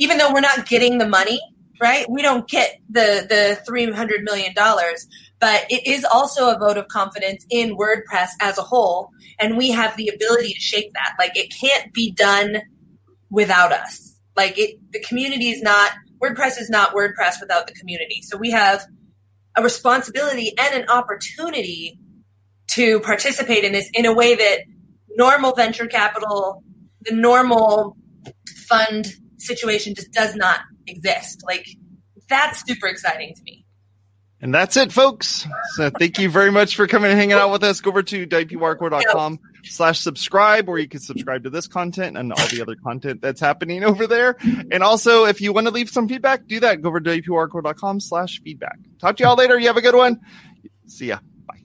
even 0.00 0.18
though 0.18 0.32
we're 0.32 0.40
not 0.40 0.66
getting 0.66 0.98
the 0.98 1.06
money, 1.06 1.40
right? 1.80 2.04
We 2.10 2.20
don't 2.22 2.48
get 2.48 2.80
the 2.90 3.24
the 3.28 3.62
three 3.64 3.88
hundred 3.92 4.24
million 4.24 4.52
dollars, 4.52 5.06
but 5.38 5.64
it 5.70 5.86
is 5.86 6.04
also 6.04 6.50
a 6.50 6.58
vote 6.58 6.76
of 6.76 6.88
confidence 6.88 7.46
in 7.50 7.78
WordPress 7.78 8.30
as 8.40 8.58
a 8.58 8.62
whole, 8.62 9.10
and 9.38 9.56
we 9.56 9.70
have 9.70 9.96
the 9.96 10.08
ability 10.08 10.54
to 10.54 10.60
shape 10.60 10.92
that. 10.94 11.14
Like 11.20 11.36
it 11.36 11.54
can't 11.54 11.92
be 11.92 12.10
done 12.10 12.62
without 13.30 13.72
us. 13.72 14.16
Like 14.36 14.58
it, 14.58 14.80
the 14.90 15.00
community 15.00 15.50
is 15.50 15.62
not 15.62 15.92
WordPress 16.20 16.60
is 16.60 16.68
not 16.68 16.96
WordPress 16.96 17.40
without 17.40 17.68
the 17.68 17.74
community. 17.74 18.22
So 18.22 18.36
we 18.36 18.50
have 18.50 18.84
a 19.56 19.62
responsibility 19.62 20.52
and 20.58 20.82
an 20.82 20.88
opportunity 20.88 21.98
to 22.72 23.00
participate 23.00 23.64
in 23.64 23.72
this 23.72 23.88
in 23.94 24.06
a 24.06 24.14
way 24.14 24.34
that 24.34 24.60
normal 25.16 25.54
venture 25.54 25.86
capital, 25.86 26.62
the 27.02 27.14
normal 27.14 27.96
fund 28.68 29.06
situation 29.38 29.94
just 29.94 30.12
does 30.12 30.34
not 30.34 30.60
exist. 30.86 31.42
Like 31.46 31.66
that's 32.28 32.64
super 32.66 32.86
exciting 32.86 33.34
to 33.34 33.42
me. 33.42 33.66
And 34.40 34.52
that's 34.52 34.76
it, 34.76 34.90
folks. 34.90 35.46
So 35.74 35.90
thank 35.90 36.18
you 36.18 36.28
very 36.28 36.50
much 36.50 36.74
for 36.74 36.86
coming 36.88 37.10
and 37.10 37.18
hanging 37.18 37.34
out 37.34 37.52
with 37.52 37.62
us. 37.62 37.80
Go 37.80 37.90
over 37.90 38.02
to 38.02 38.26
wpwatercooler.com 38.26 39.38
slash 39.64 40.00
subscribe, 40.00 40.68
where 40.68 40.78
you 40.78 40.88
can 40.88 41.00
subscribe 41.00 41.44
to 41.44 41.50
this 41.50 41.66
content 41.66 42.16
and 42.16 42.32
all 42.32 42.46
the 42.48 42.62
other 42.62 42.76
content 42.76 43.20
that's 43.20 43.40
happening 43.40 43.84
over 43.84 44.06
there. 44.06 44.36
And 44.70 44.82
also, 44.82 45.24
if 45.24 45.40
you 45.40 45.52
want 45.52 45.66
to 45.66 45.72
leave 45.72 45.90
some 45.90 46.08
feedback, 46.08 46.46
do 46.46 46.60
that. 46.60 46.82
Go 46.82 46.88
over 46.88 47.00
to 47.00 47.22
wpwatercooler.com 47.22 48.00
slash 48.00 48.40
feedback. 48.42 48.78
Talk 48.98 49.16
to 49.16 49.22
y'all 49.22 49.36
later. 49.36 49.58
You 49.58 49.68
have 49.68 49.76
a 49.76 49.82
good 49.82 49.94
one. 49.94 50.20
See 50.86 51.06
ya. 51.06 51.18
Bye. 51.46 51.62